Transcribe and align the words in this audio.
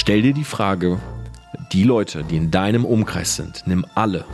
Stell 0.00 0.22
dir 0.22 0.32
die 0.32 0.44
Frage, 0.44 0.98
die 1.72 1.82
Leute, 1.82 2.24
die 2.24 2.38
in 2.38 2.50
deinem 2.50 2.86
Umkreis 2.86 3.36
sind, 3.36 3.64
nimm 3.66 3.84
alle. 3.94 4.24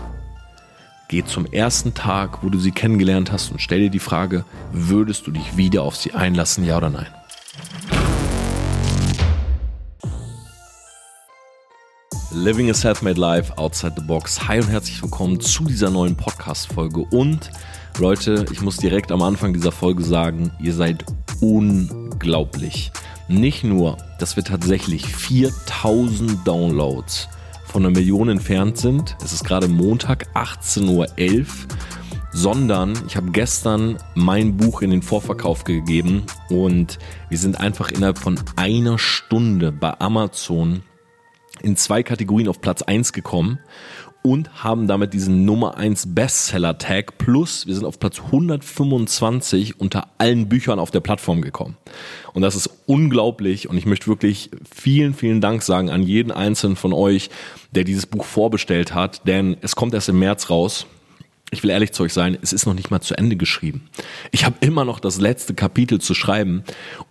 Geh 1.08 1.24
zum 1.24 1.44
ersten 1.44 1.92
Tag, 1.92 2.44
wo 2.44 2.50
du 2.50 2.60
sie 2.60 2.70
kennengelernt 2.70 3.32
hast 3.32 3.50
und 3.50 3.60
stell 3.60 3.80
dir 3.80 3.90
die 3.90 3.98
Frage, 3.98 4.44
würdest 4.70 5.26
du 5.26 5.32
dich 5.32 5.56
wieder 5.56 5.82
auf 5.82 5.96
sie 5.96 6.12
einlassen, 6.12 6.64
ja 6.64 6.76
oder 6.76 6.90
nein? 6.90 7.08
Living 12.30 12.70
a 12.70 12.74
Self-Made 12.74 13.20
Life 13.20 13.58
Outside 13.58 13.94
the 13.96 14.04
Box. 14.04 14.46
Hi 14.46 14.60
und 14.60 14.68
herzlich 14.68 15.02
willkommen 15.02 15.40
zu 15.40 15.64
dieser 15.64 15.90
neuen 15.90 16.16
Podcast-Folge. 16.16 17.00
Und 17.10 17.50
Leute, 17.98 18.46
ich 18.52 18.62
muss 18.62 18.76
direkt 18.76 19.10
am 19.10 19.20
Anfang 19.20 19.52
dieser 19.52 19.72
Folge 19.72 20.04
sagen, 20.04 20.52
ihr 20.60 20.74
seid 20.74 21.04
unglaublich. 21.40 22.92
Nicht 23.28 23.64
nur, 23.64 23.96
dass 24.18 24.36
wir 24.36 24.44
tatsächlich 24.44 25.06
4000 25.06 26.46
Downloads 26.46 27.28
von 27.64 27.84
einer 27.84 27.94
Million 27.94 28.28
entfernt 28.28 28.78
sind. 28.78 29.16
Es 29.24 29.32
ist 29.32 29.44
gerade 29.44 29.68
Montag, 29.68 30.28
18.11 30.34 30.88
Uhr 30.90 31.06
sondern 32.36 32.92
ich 33.06 33.16
habe 33.16 33.30
gestern 33.30 33.96
mein 34.14 34.58
Buch 34.58 34.82
in 34.82 34.90
den 34.90 35.00
Vorverkauf 35.00 35.64
gegeben 35.64 36.24
und 36.50 36.98
wir 37.30 37.38
sind 37.38 37.58
einfach 37.58 37.90
innerhalb 37.90 38.18
von 38.18 38.38
einer 38.56 38.98
Stunde 38.98 39.72
bei 39.72 39.98
Amazon 40.00 40.82
in 41.62 41.76
zwei 41.76 42.02
Kategorien 42.02 42.48
auf 42.48 42.60
Platz 42.60 42.82
1 42.82 43.14
gekommen 43.14 43.58
und 44.26 44.64
haben 44.64 44.88
damit 44.88 45.14
diesen 45.14 45.44
Nummer 45.44 45.76
1 45.76 46.12
Bestseller 46.16 46.78
Tag 46.78 47.16
plus 47.16 47.68
wir 47.68 47.74
sind 47.76 47.84
auf 47.84 48.00
Platz 48.00 48.18
125 48.18 49.78
unter 49.78 50.08
allen 50.18 50.48
Büchern 50.48 50.80
auf 50.80 50.90
der 50.90 50.98
Plattform 50.98 51.42
gekommen. 51.42 51.76
Und 52.32 52.42
das 52.42 52.56
ist 52.56 52.68
unglaublich 52.86 53.70
und 53.70 53.78
ich 53.78 53.86
möchte 53.86 54.08
wirklich 54.08 54.50
vielen, 54.68 55.14
vielen 55.14 55.40
Dank 55.40 55.62
sagen 55.62 55.90
an 55.90 56.02
jeden 56.02 56.32
einzelnen 56.32 56.74
von 56.74 56.92
euch, 56.92 57.30
der 57.70 57.84
dieses 57.84 58.06
Buch 58.06 58.24
vorbestellt 58.24 58.92
hat, 58.92 59.28
denn 59.28 59.58
es 59.60 59.76
kommt 59.76 59.94
erst 59.94 60.08
im 60.08 60.18
März 60.18 60.50
raus. 60.50 60.86
Ich 61.52 61.62
will 61.62 61.70
ehrlich 61.70 61.92
zu 61.92 62.02
euch 62.02 62.12
sein, 62.12 62.36
es 62.42 62.52
ist 62.52 62.66
noch 62.66 62.74
nicht 62.74 62.90
mal 62.90 63.00
zu 63.00 63.16
Ende 63.16 63.36
geschrieben. 63.36 63.88
Ich 64.32 64.44
habe 64.44 64.56
immer 64.58 64.84
noch 64.84 64.98
das 64.98 65.20
letzte 65.20 65.54
Kapitel 65.54 66.00
zu 66.00 66.14
schreiben 66.14 66.64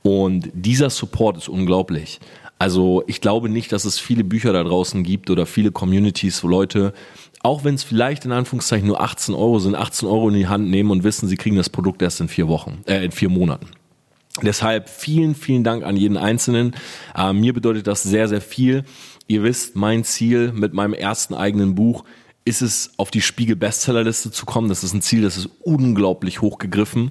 und 0.03 0.49
dieser 0.53 0.89
Support 0.89 1.37
ist 1.37 1.47
unglaublich. 1.47 2.19
Also 2.57 3.03
ich 3.07 3.21
glaube 3.21 3.49
nicht, 3.49 3.71
dass 3.71 3.85
es 3.85 3.99
viele 3.99 4.23
Bücher 4.23 4.53
da 4.53 4.63
draußen 4.63 5.03
gibt 5.03 5.29
oder 5.29 5.45
viele 5.45 5.71
Communities, 5.71 6.43
wo 6.43 6.47
Leute, 6.47 6.93
auch 7.41 7.63
wenn 7.63 7.75
es 7.75 7.83
vielleicht 7.83 8.25
in 8.25 8.31
Anführungszeichen 8.31 8.87
nur 8.87 9.01
18 9.01 9.35
Euro 9.35 9.59
sind, 9.59 9.75
18 9.75 10.07
Euro 10.07 10.29
in 10.29 10.35
die 10.35 10.47
Hand 10.47 10.69
nehmen 10.69 10.91
und 10.91 11.03
wissen, 11.03 11.27
sie 11.27 11.35
kriegen 11.35 11.57
das 11.57 11.69
Produkt 11.69 12.01
erst 12.01 12.21
in 12.21 12.27
vier 12.27 12.47
Wochen, 12.47 12.83
äh, 12.87 13.03
in 13.03 13.11
vier 13.11 13.29
Monaten. 13.29 13.67
Deshalb 14.41 14.89
vielen, 14.89 15.33
vielen 15.33 15.63
Dank 15.63 15.83
an 15.85 15.95
jeden 15.95 16.17
Einzelnen. 16.17 16.75
Äh, 17.15 17.33
mir 17.33 17.53
bedeutet 17.53 17.87
das 17.87 18.03
sehr, 18.03 18.27
sehr 18.27 18.41
viel. 18.41 18.83
Ihr 19.27 19.43
wisst, 19.43 19.75
mein 19.75 20.03
Ziel 20.03 20.51
mit 20.51 20.73
meinem 20.73 20.93
ersten 20.93 21.33
eigenen 21.33 21.75
Buch 21.75 22.03
ist 22.47 22.61
es, 22.61 22.91
auf 22.97 23.09
die 23.09 23.21
Spiegel 23.21 23.55
Bestsellerliste 23.55 24.29
zu 24.29 24.45
kommen. 24.45 24.69
Das 24.69 24.83
ist 24.83 24.93
ein 24.93 25.01
Ziel, 25.01 25.23
das 25.23 25.35
ist 25.35 25.49
unglaublich 25.63 26.41
hochgegriffen. 26.41 27.09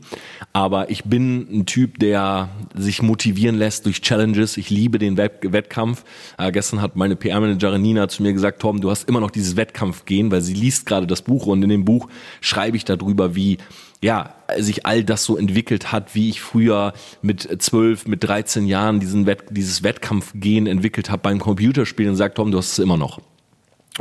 Aber 0.53 0.91
ich 0.91 1.03
bin 1.05 1.49
ein 1.51 1.67
Typ, 1.67 1.99
der 1.99 2.51
sich 2.73 3.03
motivieren 3.03 3.57
lässt 3.57 3.85
durch 3.85 4.01
Challenges. 4.01 4.57
Ich 4.57 4.71
liebe 4.71 5.01
den 5.01 5.17
Wett 5.17 5.41
Wettkampf. 5.43 6.05
Äh, 6.39 6.53
gestern 6.53 6.81
hat 6.81 6.95
meine 6.95 7.17
PR-Managerin 7.17 7.83
Nina 7.83 8.09
zu 8.09 8.23
mir 8.23 8.33
gesagt, 8.33 8.63
Tom, 8.63 8.81
du 8.81 8.91
hast 8.91 9.09
immer 9.09 9.19
noch 9.19 9.33
dieses 9.33 9.57
Wettkampfgehen, 9.57 10.31
weil 10.31 10.41
sie 10.41 10.55
liest 10.55 10.87
gerade 10.87 11.09
das 11.09 11.23
Buch 11.23 11.47
und 11.47 11.65
in 11.65 11.69
dem 11.69 11.85
Buch 11.85 12.09
schreibe 12.41 12.77
ich 12.77 12.85
darüber, 12.85 13.35
wie 13.35 13.59
ja, 14.01 14.35
sich 14.59 14.87
all 14.87 15.03
das 15.03 15.25
so 15.25 15.37
entwickelt 15.37 15.91
hat, 15.91 16.15
wie 16.15 16.29
ich 16.29 16.43
früher 16.43 16.93
mit 17.23 17.61
zwölf, 17.61 18.07
mit 18.07 18.23
13 18.23 18.67
Jahren 18.67 19.01
diesen 19.01 19.27
Wett, 19.27 19.45
dieses 19.51 19.83
Wettkampfgehen 19.83 20.69
entwickelt 20.69 21.11
habe 21.11 21.23
beim 21.23 21.41
Computerspielen 21.41 22.11
und 22.13 22.17
sagt, 22.17 22.37
Tom, 22.37 22.53
du 22.53 22.59
hast 22.59 22.73
es 22.73 22.79
immer 22.79 22.99
noch. 22.99 23.21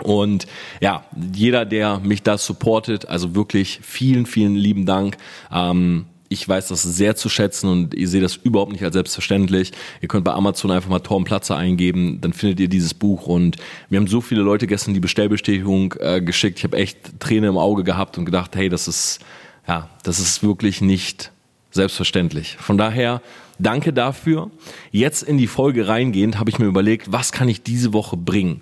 Und 0.01 0.47
ja, 0.81 1.03
jeder, 1.33 1.65
der 1.65 1.99
mich 1.99 2.23
da 2.23 2.37
supportet, 2.37 3.07
also 3.07 3.35
wirklich 3.35 3.79
vielen, 3.83 4.25
vielen 4.25 4.55
lieben 4.55 4.85
Dank. 4.85 5.17
Ähm, 5.51 6.05
ich 6.29 6.49
weiß 6.49 6.69
das 6.69 6.81
sehr 6.81 7.15
zu 7.15 7.29
schätzen 7.29 7.69
und 7.69 7.93
ihr 7.93 8.07
seht 8.07 8.23
das 8.23 8.35
überhaupt 8.35 8.71
nicht 8.71 8.83
als 8.83 8.93
selbstverständlich. 8.93 9.71
Ihr 10.01 10.07
könnt 10.07 10.25
bei 10.25 10.33
Amazon 10.33 10.71
einfach 10.71 10.89
mal 10.89 10.99
Torben 10.99 11.25
Platzer 11.25 11.55
eingeben, 11.55 12.21
dann 12.21 12.33
findet 12.33 12.59
ihr 12.59 12.67
dieses 12.67 12.95
Buch 12.95 13.27
und 13.27 13.57
wir 13.89 13.99
haben 13.99 14.07
so 14.07 14.19
viele 14.19 14.41
Leute 14.41 14.65
gestern 14.65 14.95
die 14.95 14.99
Bestellbestätigung 14.99 15.93
äh, 15.99 16.21
geschickt. 16.21 16.57
Ich 16.57 16.63
habe 16.63 16.77
echt 16.77 17.19
Träne 17.19 17.47
im 17.47 17.57
Auge 17.57 17.83
gehabt 17.83 18.17
und 18.17 18.25
gedacht, 18.25 18.55
hey, 18.55 18.67
das 18.67 18.87
ist 18.87 19.19
ja, 19.67 19.89
das 20.03 20.19
ist 20.19 20.43
wirklich 20.43 20.81
nicht 20.81 21.31
selbstverständlich. 21.71 22.57
Von 22.59 22.77
daher 22.77 23.21
danke 23.59 23.93
dafür. 23.93 24.51
Jetzt 24.91 25.23
in 25.23 25.37
die 25.37 25.47
Folge 25.47 25.87
reingehend 25.87 26.39
habe 26.39 26.49
ich 26.49 26.59
mir 26.59 26.65
überlegt, 26.65 27.11
was 27.11 27.31
kann 27.31 27.47
ich 27.47 27.63
diese 27.63 27.93
Woche 27.93 28.17
bringen? 28.17 28.61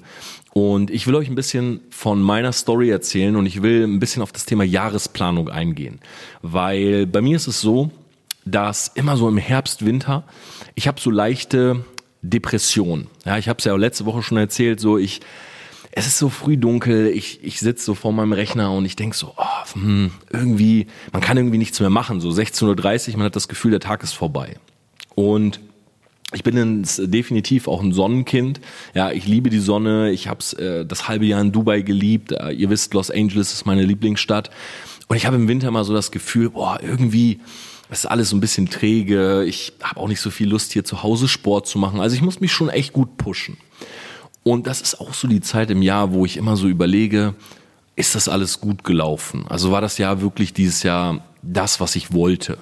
Und 0.54 0.92
ich 0.92 1.08
will 1.08 1.16
euch 1.16 1.30
ein 1.30 1.36
bisschen 1.36 1.80
von 1.90 2.22
meiner 2.22 2.52
Story 2.52 2.90
erzählen 2.90 3.36
und 3.38 3.46
ich 3.46 3.62
will 3.62 3.84
ein 3.86 4.00
bisschen 4.00 4.22
auf 4.22 4.34
das 4.34 4.46
Thema 4.46 4.64
Jahresplanung 4.64 5.50
eingehen. 5.50 6.00
Weil 6.42 7.08
bei 7.08 7.22
mir 7.22 7.38
ist 7.38 7.48
es 7.48 7.62
so, 7.62 7.90
dass 8.44 8.90
immer 8.90 9.16
so 9.16 9.30
im 9.30 9.38
Herbst, 9.38 9.86
Winter, 9.86 10.26
ich 10.76 10.88
habe 10.88 11.00
so 11.00 11.10
leichte 11.10 11.86
Depressionen. 12.22 13.08
Ja, 13.26 13.38
ich 13.38 13.48
habe 13.48 13.60
es 13.60 13.66
ja 13.66 13.74
auch 13.74 13.78
letzte 13.78 14.06
Woche 14.06 14.24
schon 14.24 14.38
erzählt, 14.38 14.82
so 14.82 14.98
ich, 14.98 15.22
es 15.92 16.06
ist 16.06 16.18
so 16.18 16.28
früh 16.28 16.58
dunkel, 16.58 17.08
ich, 17.08 17.44
ich 17.44 17.60
sitze 17.60 17.86
so 17.86 17.96
vor 17.96 18.12
meinem 18.12 18.34
Rechner 18.34 18.74
und 18.74 18.84
ich 18.86 18.98
denk 18.98 19.16
so, 19.16 19.34
oh, 19.38 19.74
hm, 19.74 20.12
irgendwie, 20.32 20.88
man 21.14 21.22
kann 21.22 21.38
irgendwie 21.38 21.60
nichts 21.60 21.80
mehr 21.80 21.90
machen. 21.90 22.20
So 22.20 22.30
16.30 22.30 23.12
Uhr, 23.12 23.18
man 23.18 23.26
hat 23.26 23.36
das 23.38 23.48
Gefühl, 23.48 23.72
der 23.72 23.80
Tag 23.80 24.04
ist 24.04 24.14
vorbei. 24.14 24.58
Und 25.16 25.62
ich 26.34 26.44
bin 26.44 26.84
definitiv 26.84 27.68
auch 27.68 27.82
ein 27.82 27.92
Sonnenkind. 27.92 28.62
Ja, 28.94 29.12
ich 29.12 29.28
liebe 29.28 29.50
die 29.50 29.60
Sonne. 29.60 30.12
Ich 30.12 30.28
habe 30.28 30.44
äh, 30.58 30.86
das 30.86 31.08
halbe 31.08 31.26
Jahr 31.26 31.42
in 31.42 31.52
Dubai 31.52 31.82
geliebt. 31.82 32.32
Äh, 32.32 32.52
ihr 32.52 32.70
wisst, 32.70 32.94
Los 32.94 33.12
Angeles 33.12 33.52
ist 33.54 33.66
meine 33.66 33.84
Lieblingsstadt. 33.84 34.50
Und 35.08 35.18
ich 35.18 35.26
habe 35.26 35.36
im 35.36 35.48
Winter 35.48 35.72
mal 35.72 35.84
so 35.84 35.94
das 35.94 36.12
Gefühl, 36.12 36.52
boah, 36.52 36.80
irgendwie 36.82 37.42
ist 37.90 38.06
alles 38.06 38.30
so 38.30 38.38
ein 38.38 38.40
bisschen 38.40 38.70
träge. 38.70 39.44
Ich 39.44 39.74
habe 39.84 40.00
auch 40.00 40.08
nicht 40.08 40.22
so 40.22 40.30
viel 40.30 40.48
Lust, 40.48 40.72
hier 40.72 40.86
zu 40.86 41.04
Hause 41.04 41.28
Sport 41.28 41.68
zu 41.68 41.78
machen. 41.78 42.00
Also 42.00 42.16
ich 42.16 42.22
muss 42.22 42.40
mich 42.40 42.54
schon 42.54 42.70
echt 42.70 42.94
gut 42.94 43.18
pushen. 43.18 43.58
Und 44.44 44.68
das 44.68 44.82
ist 44.82 45.02
auch 45.02 45.14
so 45.14 45.28
die 45.28 45.42
Zeit 45.42 45.70
im 45.70 45.82
Jahr, 45.82 46.14
wo 46.14 46.26
ich 46.26 46.38
immer 46.38 46.56
so 46.56 46.68
überlege, 46.68 47.36
ist 47.98 48.16
das 48.16 48.30
alles 48.30 48.62
gut 48.62 48.86
gelaufen? 48.86 49.46
Also 49.50 49.72
war 49.72 49.82
das 49.82 49.98
Jahr 49.98 50.22
wirklich 50.22 50.54
dieses 50.54 50.84
Jahr 50.84 51.26
das, 51.42 51.80
was 51.80 51.96
ich 51.96 52.14
wollte. 52.14 52.58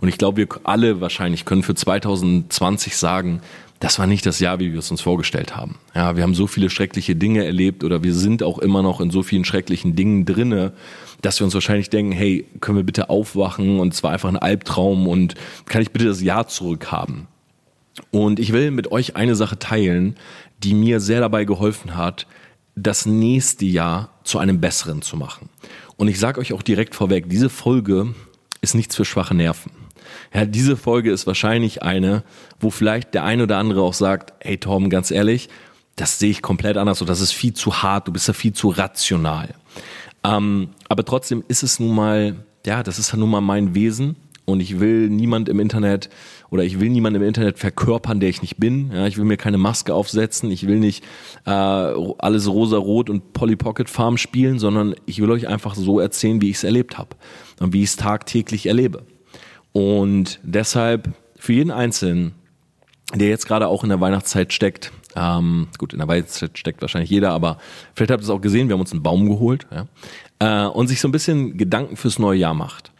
Und 0.00 0.08
ich 0.08 0.18
glaube, 0.18 0.38
wir 0.38 0.48
alle 0.64 1.00
wahrscheinlich 1.00 1.44
können 1.44 1.62
für 1.62 1.74
2020 1.74 2.96
sagen, 2.96 3.40
das 3.82 3.98
war 3.98 4.06
nicht 4.06 4.24
das 4.26 4.38
Jahr, 4.38 4.60
wie 4.60 4.72
wir 4.72 4.78
es 4.78 4.92
uns 4.92 5.00
vorgestellt 5.00 5.56
haben. 5.56 5.76
Ja, 5.92 6.14
wir 6.14 6.22
haben 6.22 6.34
so 6.34 6.46
viele 6.46 6.70
schreckliche 6.70 7.16
Dinge 7.16 7.44
erlebt 7.44 7.82
oder 7.82 8.04
wir 8.04 8.14
sind 8.14 8.44
auch 8.44 8.60
immer 8.60 8.80
noch 8.80 9.00
in 9.00 9.10
so 9.10 9.24
vielen 9.24 9.44
schrecklichen 9.44 9.96
Dingen 9.96 10.24
drinne, 10.24 10.72
dass 11.20 11.40
wir 11.40 11.44
uns 11.46 11.54
wahrscheinlich 11.54 11.90
denken, 11.90 12.12
hey, 12.12 12.46
können 12.60 12.76
wir 12.76 12.84
bitte 12.84 13.10
aufwachen 13.10 13.80
und 13.80 13.92
es 13.92 14.04
war 14.04 14.12
einfach 14.12 14.28
ein 14.28 14.36
Albtraum 14.36 15.08
und 15.08 15.34
kann 15.66 15.82
ich 15.82 15.90
bitte 15.90 16.04
das 16.04 16.22
Jahr 16.22 16.46
zurückhaben? 16.46 17.26
Und 18.12 18.38
ich 18.38 18.52
will 18.52 18.70
mit 18.70 18.92
euch 18.92 19.16
eine 19.16 19.34
Sache 19.34 19.58
teilen, 19.58 20.16
die 20.62 20.74
mir 20.74 21.00
sehr 21.00 21.20
dabei 21.20 21.44
geholfen 21.44 21.96
hat, 21.96 22.26
das 22.76 23.04
nächste 23.04 23.64
Jahr 23.64 24.10
zu 24.24 24.38
einem 24.38 24.60
besseren 24.60 25.02
zu 25.02 25.16
machen. 25.16 25.48
Und 26.02 26.08
ich 26.08 26.18
sage 26.18 26.40
euch 26.40 26.52
auch 26.52 26.62
direkt 26.62 26.96
vorweg, 26.96 27.28
diese 27.28 27.48
Folge 27.48 28.12
ist 28.60 28.74
nichts 28.74 28.96
für 28.96 29.04
schwache 29.04 29.36
Nerven. 29.36 29.70
Ja, 30.34 30.46
diese 30.46 30.76
Folge 30.76 31.12
ist 31.12 31.28
wahrscheinlich 31.28 31.84
eine, 31.84 32.24
wo 32.58 32.70
vielleicht 32.70 33.14
der 33.14 33.22
eine 33.22 33.44
oder 33.44 33.58
andere 33.58 33.82
auch 33.82 33.94
sagt, 33.94 34.32
hey 34.40 34.58
Tom, 34.58 34.90
ganz 34.90 35.12
ehrlich, 35.12 35.48
das 35.94 36.18
sehe 36.18 36.30
ich 36.30 36.42
komplett 36.42 36.76
anders 36.76 37.00
und 37.02 37.08
das 37.08 37.20
ist 37.20 37.30
viel 37.30 37.54
zu 37.54 37.84
hart, 37.84 38.08
du 38.08 38.12
bist 38.12 38.26
ja 38.26 38.34
viel 38.34 38.52
zu 38.52 38.70
rational. 38.70 39.54
Ähm, 40.24 40.70
aber 40.88 41.04
trotzdem 41.04 41.44
ist 41.46 41.62
es 41.62 41.78
nun 41.78 41.94
mal, 41.94 42.34
ja, 42.66 42.82
das 42.82 42.98
ist 42.98 43.12
ja 43.12 43.16
nun 43.16 43.30
mal 43.30 43.40
mein 43.40 43.76
Wesen 43.76 44.16
und 44.44 44.58
ich 44.58 44.80
will 44.80 45.08
niemand 45.08 45.48
im 45.48 45.60
Internet 45.60 46.10
oder 46.52 46.64
ich 46.64 46.80
will 46.80 46.90
niemand 46.90 47.16
im 47.16 47.22
Internet 47.22 47.58
verkörpern, 47.58 48.20
der 48.20 48.28
ich 48.28 48.42
nicht 48.42 48.58
bin. 48.58 48.92
Ja, 48.92 49.06
ich 49.06 49.16
will 49.16 49.24
mir 49.24 49.38
keine 49.38 49.56
Maske 49.56 49.94
aufsetzen, 49.94 50.50
ich 50.50 50.66
will 50.66 50.78
nicht 50.78 51.02
äh, 51.46 51.50
alles 51.50 52.46
rosa-rot 52.46 53.08
und 53.08 53.32
Polly 53.32 53.56
Pocket 53.56 53.88
Farm 53.88 54.18
spielen, 54.18 54.58
sondern 54.58 54.94
ich 55.06 55.22
will 55.22 55.30
euch 55.30 55.48
einfach 55.48 55.74
so 55.74 55.98
erzählen, 55.98 56.42
wie 56.42 56.50
ich 56.50 56.56
es 56.56 56.64
erlebt 56.64 56.98
habe 56.98 57.16
und 57.58 57.72
wie 57.72 57.82
ich 57.82 57.88
es 57.88 57.96
tagtäglich 57.96 58.66
erlebe. 58.66 59.02
Und 59.72 60.40
deshalb 60.42 61.14
für 61.36 61.54
jeden 61.54 61.70
Einzelnen, 61.70 62.34
der 63.14 63.28
jetzt 63.28 63.48
gerade 63.48 63.66
auch 63.66 63.82
in 63.82 63.88
der 63.88 64.02
Weihnachtszeit 64.02 64.52
steckt, 64.52 64.92
ähm, 65.16 65.68
gut, 65.78 65.94
in 65.94 66.00
der 66.00 66.08
Weihnachtszeit 66.08 66.58
steckt 66.58 66.82
wahrscheinlich 66.82 67.10
jeder, 67.10 67.30
aber 67.30 67.56
vielleicht 67.94 68.10
habt 68.10 68.22
ihr 68.22 68.24
es 68.24 68.30
auch 68.30 68.42
gesehen, 68.42 68.68
wir 68.68 68.74
haben 68.74 68.80
uns 68.80 68.92
einen 68.92 69.02
Baum 69.02 69.26
geholt 69.26 69.66
ja, 69.70 70.66
äh, 70.66 70.68
und 70.68 70.88
sich 70.88 71.00
so 71.00 71.08
ein 71.08 71.12
bisschen 71.12 71.56
Gedanken 71.56 71.96
fürs 71.96 72.18
neue 72.18 72.38
Jahr 72.38 72.54
macht. 72.54 72.91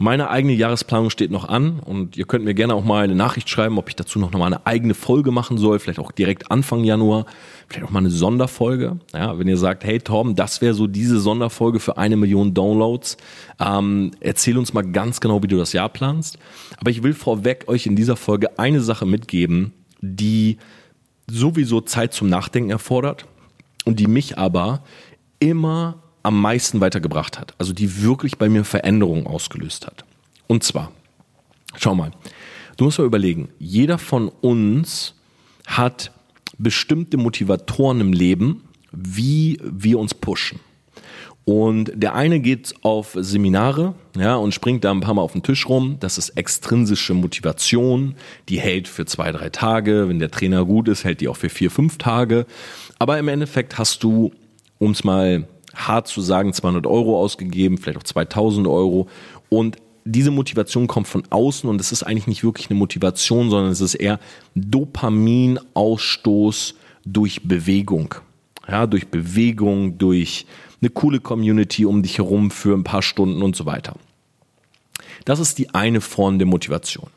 Meine 0.00 0.30
eigene 0.30 0.52
Jahresplanung 0.52 1.10
steht 1.10 1.32
noch 1.32 1.48
an 1.48 1.80
und 1.80 2.16
ihr 2.16 2.24
könnt 2.24 2.44
mir 2.44 2.54
gerne 2.54 2.76
auch 2.76 2.84
mal 2.84 3.02
eine 3.02 3.16
Nachricht 3.16 3.50
schreiben, 3.50 3.78
ob 3.78 3.88
ich 3.88 3.96
dazu 3.96 4.20
noch 4.20 4.30
mal 4.30 4.46
eine 4.46 4.64
eigene 4.64 4.94
Folge 4.94 5.32
machen 5.32 5.58
soll, 5.58 5.80
vielleicht 5.80 5.98
auch 5.98 6.12
direkt 6.12 6.52
Anfang 6.52 6.84
Januar, 6.84 7.26
vielleicht 7.66 7.84
auch 7.84 7.90
mal 7.90 7.98
eine 7.98 8.10
Sonderfolge. 8.10 9.00
Ja, 9.12 9.36
wenn 9.40 9.48
ihr 9.48 9.56
sagt, 9.56 9.82
hey 9.82 9.98
Tom, 9.98 10.36
das 10.36 10.60
wäre 10.60 10.72
so 10.72 10.86
diese 10.86 11.18
Sonderfolge 11.18 11.80
für 11.80 11.98
eine 11.98 12.16
Million 12.16 12.54
Downloads, 12.54 13.16
ähm, 13.58 14.12
erzähl 14.20 14.56
uns 14.56 14.72
mal 14.72 14.82
ganz 14.82 15.18
genau, 15.18 15.42
wie 15.42 15.48
du 15.48 15.56
das 15.56 15.72
Jahr 15.72 15.88
planst. 15.88 16.38
Aber 16.76 16.92
ich 16.92 17.02
will 17.02 17.12
vorweg 17.12 17.64
euch 17.66 17.84
in 17.84 17.96
dieser 17.96 18.14
Folge 18.14 18.56
eine 18.56 18.80
Sache 18.80 19.04
mitgeben, 19.04 19.72
die 20.00 20.58
sowieso 21.28 21.80
Zeit 21.80 22.14
zum 22.14 22.28
Nachdenken 22.28 22.70
erfordert 22.70 23.26
und 23.84 23.98
die 23.98 24.06
mich 24.06 24.38
aber 24.38 24.84
immer 25.40 25.96
am 26.28 26.40
meisten 26.40 26.80
weitergebracht 26.80 27.38
hat. 27.38 27.54
Also 27.58 27.72
die 27.72 28.02
wirklich 28.02 28.36
bei 28.38 28.48
mir 28.48 28.64
Veränderungen 28.64 29.26
ausgelöst 29.26 29.86
hat. 29.86 30.04
Und 30.46 30.62
zwar, 30.62 30.92
schau 31.76 31.94
mal, 31.94 32.12
du 32.76 32.84
musst 32.84 32.98
mal 32.98 33.06
überlegen, 33.06 33.48
jeder 33.58 33.98
von 33.98 34.28
uns 34.28 35.14
hat 35.66 36.12
bestimmte 36.58 37.16
Motivatoren 37.16 38.00
im 38.00 38.12
Leben, 38.12 38.64
wie 38.92 39.58
wir 39.62 39.98
uns 39.98 40.14
pushen. 40.14 40.60
Und 41.46 41.92
der 41.94 42.14
eine 42.14 42.40
geht 42.40 42.74
auf 42.82 43.16
Seminare, 43.18 43.94
ja, 44.18 44.36
und 44.36 44.52
springt 44.52 44.84
da 44.84 44.90
ein 44.90 45.00
paar 45.00 45.14
Mal 45.14 45.22
auf 45.22 45.32
den 45.32 45.42
Tisch 45.42 45.66
rum. 45.66 45.96
Das 45.98 46.18
ist 46.18 46.30
extrinsische 46.30 47.14
Motivation. 47.14 48.16
Die 48.50 48.60
hält 48.60 48.86
für 48.86 49.06
zwei, 49.06 49.32
drei 49.32 49.48
Tage. 49.48 50.10
Wenn 50.10 50.18
der 50.18 50.30
Trainer 50.30 50.66
gut 50.66 50.88
ist, 50.88 51.04
hält 51.04 51.22
die 51.22 51.28
auch 51.28 51.38
für 51.38 51.48
vier, 51.48 51.70
fünf 51.70 51.96
Tage. 51.96 52.44
Aber 52.98 53.18
im 53.18 53.28
Endeffekt 53.28 53.78
hast 53.78 54.02
du, 54.02 54.30
um 54.78 54.90
es 54.90 55.04
mal 55.04 55.48
hart 55.78 56.08
zu 56.08 56.20
sagen, 56.20 56.52
200 56.52 56.86
Euro 56.86 57.18
ausgegeben, 57.20 57.78
vielleicht 57.78 57.98
auch 57.98 58.04
2000 58.04 58.66
Euro. 58.66 59.08
Und 59.48 59.76
diese 60.04 60.30
Motivation 60.30 60.86
kommt 60.86 61.08
von 61.08 61.24
außen 61.30 61.68
und 61.68 61.80
es 61.80 61.90
ist 61.92 62.02
eigentlich 62.02 62.26
nicht 62.26 62.44
wirklich 62.44 62.68
eine 62.70 62.78
Motivation, 62.78 63.50
sondern 63.50 63.70
es 63.70 63.80
ist 63.80 63.94
eher 63.94 64.20
Dopaminausstoß 64.54 66.74
durch 67.04 67.42
Bewegung. 67.44 68.14
Ja, 68.66 68.86
durch 68.86 69.08
Bewegung, 69.08 69.98
durch 69.98 70.46
eine 70.80 70.90
coole 70.90 71.20
Community 71.20 71.86
um 71.86 72.02
dich 72.02 72.18
herum 72.18 72.50
für 72.50 72.76
ein 72.76 72.84
paar 72.84 73.02
Stunden 73.02 73.42
und 73.42 73.56
so 73.56 73.66
weiter. 73.66 73.96
Das 75.24 75.40
ist 75.40 75.58
die 75.58 75.74
eine 75.74 76.00
Form 76.00 76.38
der 76.38 76.46
Motivation. 76.46 77.08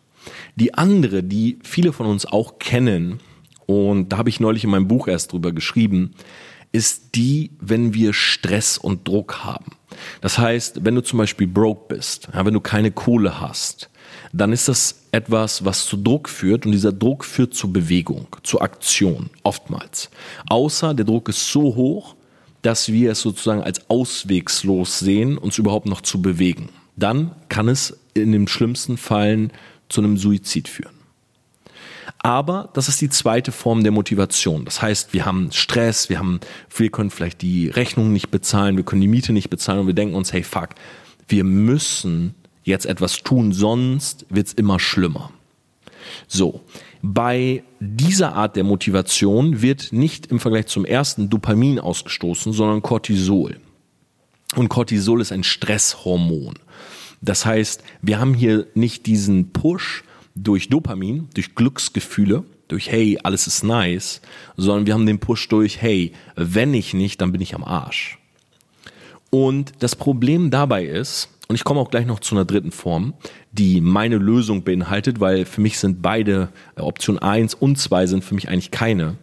Die 0.55 0.73
andere, 0.73 1.23
die 1.23 1.59
viele 1.63 1.93
von 1.93 2.05
uns 2.05 2.25
auch 2.25 2.59
kennen, 2.59 3.19
und 3.65 4.09
da 4.09 4.17
habe 4.17 4.29
ich 4.29 4.39
neulich 4.39 4.63
in 4.63 4.69
meinem 4.69 4.87
Buch 4.87 5.07
erst 5.07 5.31
drüber 5.31 5.51
geschrieben, 5.51 6.13
ist 6.71 7.15
die, 7.15 7.51
wenn 7.59 7.93
wir 7.93 8.13
Stress 8.13 8.77
und 8.77 9.07
Druck 9.07 9.43
haben. 9.43 9.71
Das 10.21 10.37
heißt, 10.37 10.85
wenn 10.85 10.95
du 10.95 11.01
zum 11.01 11.19
Beispiel 11.19 11.47
broke 11.47 11.93
bist, 11.93 12.29
ja, 12.33 12.45
wenn 12.45 12.53
du 12.53 12.61
keine 12.61 12.91
Kohle 12.91 13.41
hast, 13.41 13.89
dann 14.33 14.53
ist 14.53 14.67
das 14.67 15.01
etwas, 15.11 15.65
was 15.65 15.85
zu 15.85 15.97
Druck 15.97 16.29
führt 16.29 16.65
und 16.65 16.71
dieser 16.71 16.93
Druck 16.93 17.25
führt 17.25 17.53
zu 17.53 17.71
Bewegung, 17.71 18.27
zu 18.43 18.61
Aktion, 18.61 19.29
oftmals. 19.43 20.09
Außer 20.47 20.93
der 20.93 21.05
Druck 21.05 21.29
ist 21.29 21.51
so 21.51 21.75
hoch, 21.75 22.15
dass 22.61 22.91
wir 22.91 23.11
es 23.11 23.21
sozusagen 23.21 23.61
als 23.61 23.89
auswegslos 23.89 24.99
sehen, 24.99 25.37
uns 25.37 25.57
überhaupt 25.57 25.87
noch 25.87 26.01
zu 26.01 26.21
bewegen. 26.21 26.69
Dann 26.95 27.31
kann 27.49 27.67
es 27.67 27.97
in 28.13 28.31
den 28.31 28.47
schlimmsten 28.47 28.97
Fällen 28.97 29.51
zu 29.89 30.01
einem 30.01 30.17
Suizid 30.17 30.67
führen. 30.67 31.00
Aber 32.19 32.69
das 32.73 32.87
ist 32.87 33.01
die 33.01 33.09
zweite 33.09 33.51
Form 33.51 33.83
der 33.83 33.91
Motivation. 33.91 34.65
Das 34.65 34.81
heißt, 34.81 35.13
wir 35.13 35.25
haben 35.25 35.51
Stress, 35.51 36.09
wir 36.09 36.19
haben, 36.19 36.39
wir 36.75 36.89
können 36.89 37.09
vielleicht 37.09 37.41
die 37.41 37.67
Rechnung 37.67 38.13
nicht 38.13 38.29
bezahlen, 38.29 38.77
wir 38.77 38.83
können 38.83 39.01
die 39.01 39.07
Miete 39.07 39.33
nicht 39.33 39.49
bezahlen 39.49 39.79
und 39.79 39.87
wir 39.87 39.93
denken 39.93 40.15
uns, 40.15 40.31
hey 40.31 40.43
fuck, 40.43 40.69
wir 41.27 41.43
müssen 41.43 42.35
jetzt 42.63 42.85
etwas 42.85 43.17
tun, 43.17 43.53
sonst 43.53 44.25
wird's 44.29 44.53
immer 44.53 44.79
schlimmer. 44.79 45.31
So, 46.27 46.61
bei 47.01 47.63
dieser 47.79 48.35
Art 48.35 48.55
der 48.55 48.63
Motivation 48.63 49.61
wird 49.61 49.91
nicht 49.91 50.27
im 50.27 50.39
Vergleich 50.39 50.67
zum 50.67 50.85
ersten 50.85 51.29
Dopamin 51.29 51.79
ausgestoßen, 51.79 52.53
sondern 52.53 52.81
Cortisol. 52.81 53.59
Und 54.55 54.69
Cortisol 54.69 55.21
ist 55.21 55.31
ein 55.31 55.43
Stresshormon. 55.43 56.55
Das 57.21 57.45
heißt, 57.45 57.83
wir 58.01 58.19
haben 58.19 58.33
hier 58.33 58.67
nicht 58.73 59.05
diesen 59.05 59.51
Push 59.51 60.03
durch 60.35 60.69
Dopamin, 60.69 61.29
durch 61.33 61.55
Glücksgefühle, 61.55 62.43
durch 62.67 62.91
hey, 62.91 63.19
alles 63.23 63.47
ist 63.47 63.63
nice, 63.63 64.21
sondern 64.55 64.85
wir 64.85 64.93
haben 64.93 65.05
den 65.05 65.19
Push 65.19 65.47
durch 65.49 65.81
hey, 65.81 66.13
wenn 66.35 66.73
ich 66.73 66.93
nicht, 66.93 67.21
dann 67.21 67.31
bin 67.31 67.41
ich 67.41 67.55
am 67.55 67.63
Arsch. 67.63 68.17
Und 69.29 69.71
das 69.79 69.95
Problem 69.95 70.51
dabei 70.51 70.85
ist, 70.85 71.29
und 71.47 71.55
ich 71.55 71.65
komme 71.65 71.81
auch 71.81 71.89
gleich 71.89 72.05
noch 72.05 72.21
zu 72.21 72.33
einer 72.33 72.45
dritten 72.45 72.71
Form, 72.71 73.13
die 73.51 73.81
meine 73.81 74.17
Lösung 74.17 74.63
beinhaltet, 74.63 75.19
weil 75.19 75.43
für 75.45 75.59
mich 75.59 75.79
sind 75.79 76.01
beide 76.01 76.47
äh, 76.77 76.81
Option 76.81 77.19
1 77.19 77.55
und 77.55 77.77
2 77.77 78.07
sind 78.07 78.23
für 78.23 78.35
mich 78.35 78.47
eigentlich 78.47 78.71
keine. 78.71 79.17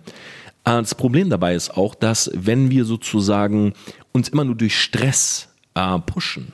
Äh, 0.65 0.73
das 0.73 0.95
Problem 0.95 1.31
dabei 1.31 1.55
ist 1.55 1.75
auch, 1.77 1.95
dass 1.95 2.31
wenn 2.35 2.71
wir 2.71 2.85
sozusagen 2.85 3.73
uns 4.13 4.29
immer 4.29 4.45
nur 4.45 4.57
durch 4.57 4.79
Stress 4.79 5.49
äh, 5.75 5.99
pushen, 6.01 6.53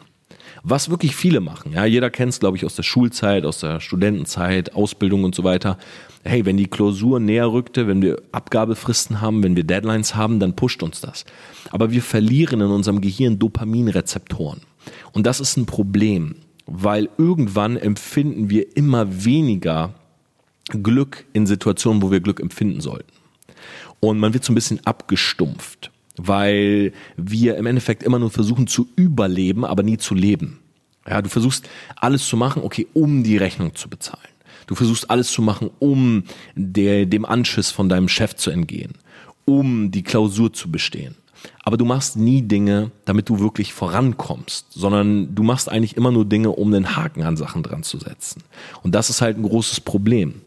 was 0.65 0.89
wirklich 0.89 1.15
viele 1.15 1.41
machen, 1.41 1.73
ja, 1.73 1.85
jeder 1.85 2.11
kennt 2.11 2.33
es, 2.33 2.41
glaube 2.41 2.57
ich, 2.57 2.65
aus 2.65 2.75
der 2.75 2.83
Schulzeit, 2.83 3.45
aus 3.45 3.61
der 3.61 3.81
Studentenzeit, 3.81 4.75
Ausbildung 4.75 5.23
und 5.25 5.35
so 5.35 5.45
weiter. 5.45 5.79
Hey, 6.25 6.47
wenn 6.47 6.57
die 6.57 6.69
Klausur 6.69 7.21
näher 7.21 7.53
rückte, 7.53 7.87
wenn 7.87 8.01
wir 8.01 8.23
Abgabefristen 8.33 9.21
haben, 9.21 9.43
wenn 9.43 9.57
wir 9.57 9.65
Deadlines 9.65 10.15
haben, 10.15 10.41
dann 10.41 10.57
pusht 10.57 10.83
uns 10.83 11.03
das. 11.03 11.27
Aber 11.71 11.91
wir 11.91 12.03
verlieren 12.03 12.63
in 12.63 12.71
unserem 12.71 13.03
Gehirn 13.03 13.39
Dopaminrezeptoren. 13.39 14.63
Und 15.13 15.27
das 15.27 15.39
ist 15.39 15.59
ein 15.59 15.67
Problem, 15.67 16.37
weil 16.67 17.11
irgendwann 17.19 17.77
empfinden 17.77 18.49
wir 18.49 18.75
immer 18.75 19.25
weniger 19.25 19.93
Glück 20.71 21.27
in 21.35 21.47
Situationen, 21.47 22.01
wo 22.01 22.11
wir 22.11 22.21
Glück 22.21 22.41
empfinden 22.41 22.81
sollten. 22.81 23.13
Und 24.01 24.19
man 24.19 24.33
wird 24.33 24.45
so 24.45 24.53
ein 24.53 24.55
bisschen 24.55 24.85
abgestumpft, 24.87 25.91
weil 26.17 26.93
wir 27.17 27.57
im 27.57 27.67
Endeffekt 27.67 28.03
immer 28.03 28.19
nur 28.19 28.31
versuchen 28.31 28.67
zu 28.67 28.89
überleben, 28.97 29.65
aber 29.65 29.83
nie 29.83 29.99
zu 29.99 30.15
leben. 30.15 30.61
Ja, 31.09 31.21
du 31.21 31.29
versuchst 31.29 31.69
alles 31.97 32.27
zu 32.27 32.37
machen, 32.37 32.63
okay, 32.63 32.87
um 32.95 33.23
die 33.23 33.37
Rechnung 33.37 33.75
zu 33.75 33.89
bezahlen. 33.89 34.23
Du 34.67 34.75
versuchst 34.75 35.11
alles 35.11 35.31
zu 35.31 35.43
machen, 35.43 35.71
um 35.79 36.25
der, 36.55 37.05
dem 37.07 37.25
Anschiss 37.27 37.71
von 37.71 37.89
deinem 37.89 38.09
Chef 38.09 38.35
zu 38.37 38.51
entgehen, 38.51 38.95
um 39.45 39.91
die 39.91 40.03
Klausur 40.03 40.53
zu 40.53 40.71
bestehen. 40.71 41.17
Aber 41.63 41.77
du 41.77 41.85
machst 41.85 42.17
nie 42.17 42.43
Dinge, 42.43 42.91
damit 43.05 43.29
du 43.29 43.39
wirklich 43.39 43.73
vorankommst, 43.73 44.73
sondern 44.73 45.35
du 45.35 45.43
machst 45.43 45.69
eigentlich 45.69 45.97
immer 45.97 46.11
nur 46.11 46.25
Dinge, 46.25 46.51
um 46.51 46.71
den 46.71 46.97
Haken 46.97 47.23
an 47.23 47.37
Sachen 47.37 47.63
dran 47.63 47.83
zu 47.83 47.99
setzen. 47.99 48.43
Und 48.83 48.95
das 48.95 49.11
ist 49.11 49.21
halt 49.21 49.37
ein 49.37 49.43
großes 49.43 49.81
Problem. 49.81 50.43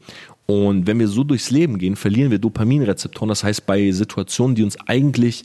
Und 0.47 0.87
wenn 0.87 0.97
wir 0.97 1.09
so 1.09 1.23
durchs 1.23 1.51
Leben 1.51 1.77
gehen, 1.77 1.95
verlieren 1.95 2.31
wir 2.31 2.39
Dopaminrezeptoren. 2.39 3.29
Das 3.29 3.43
heißt, 3.43 3.65
bei 3.65 3.91
Situationen, 3.91 4.55
die 4.55 4.63
uns 4.63 4.77
eigentlich 4.87 5.43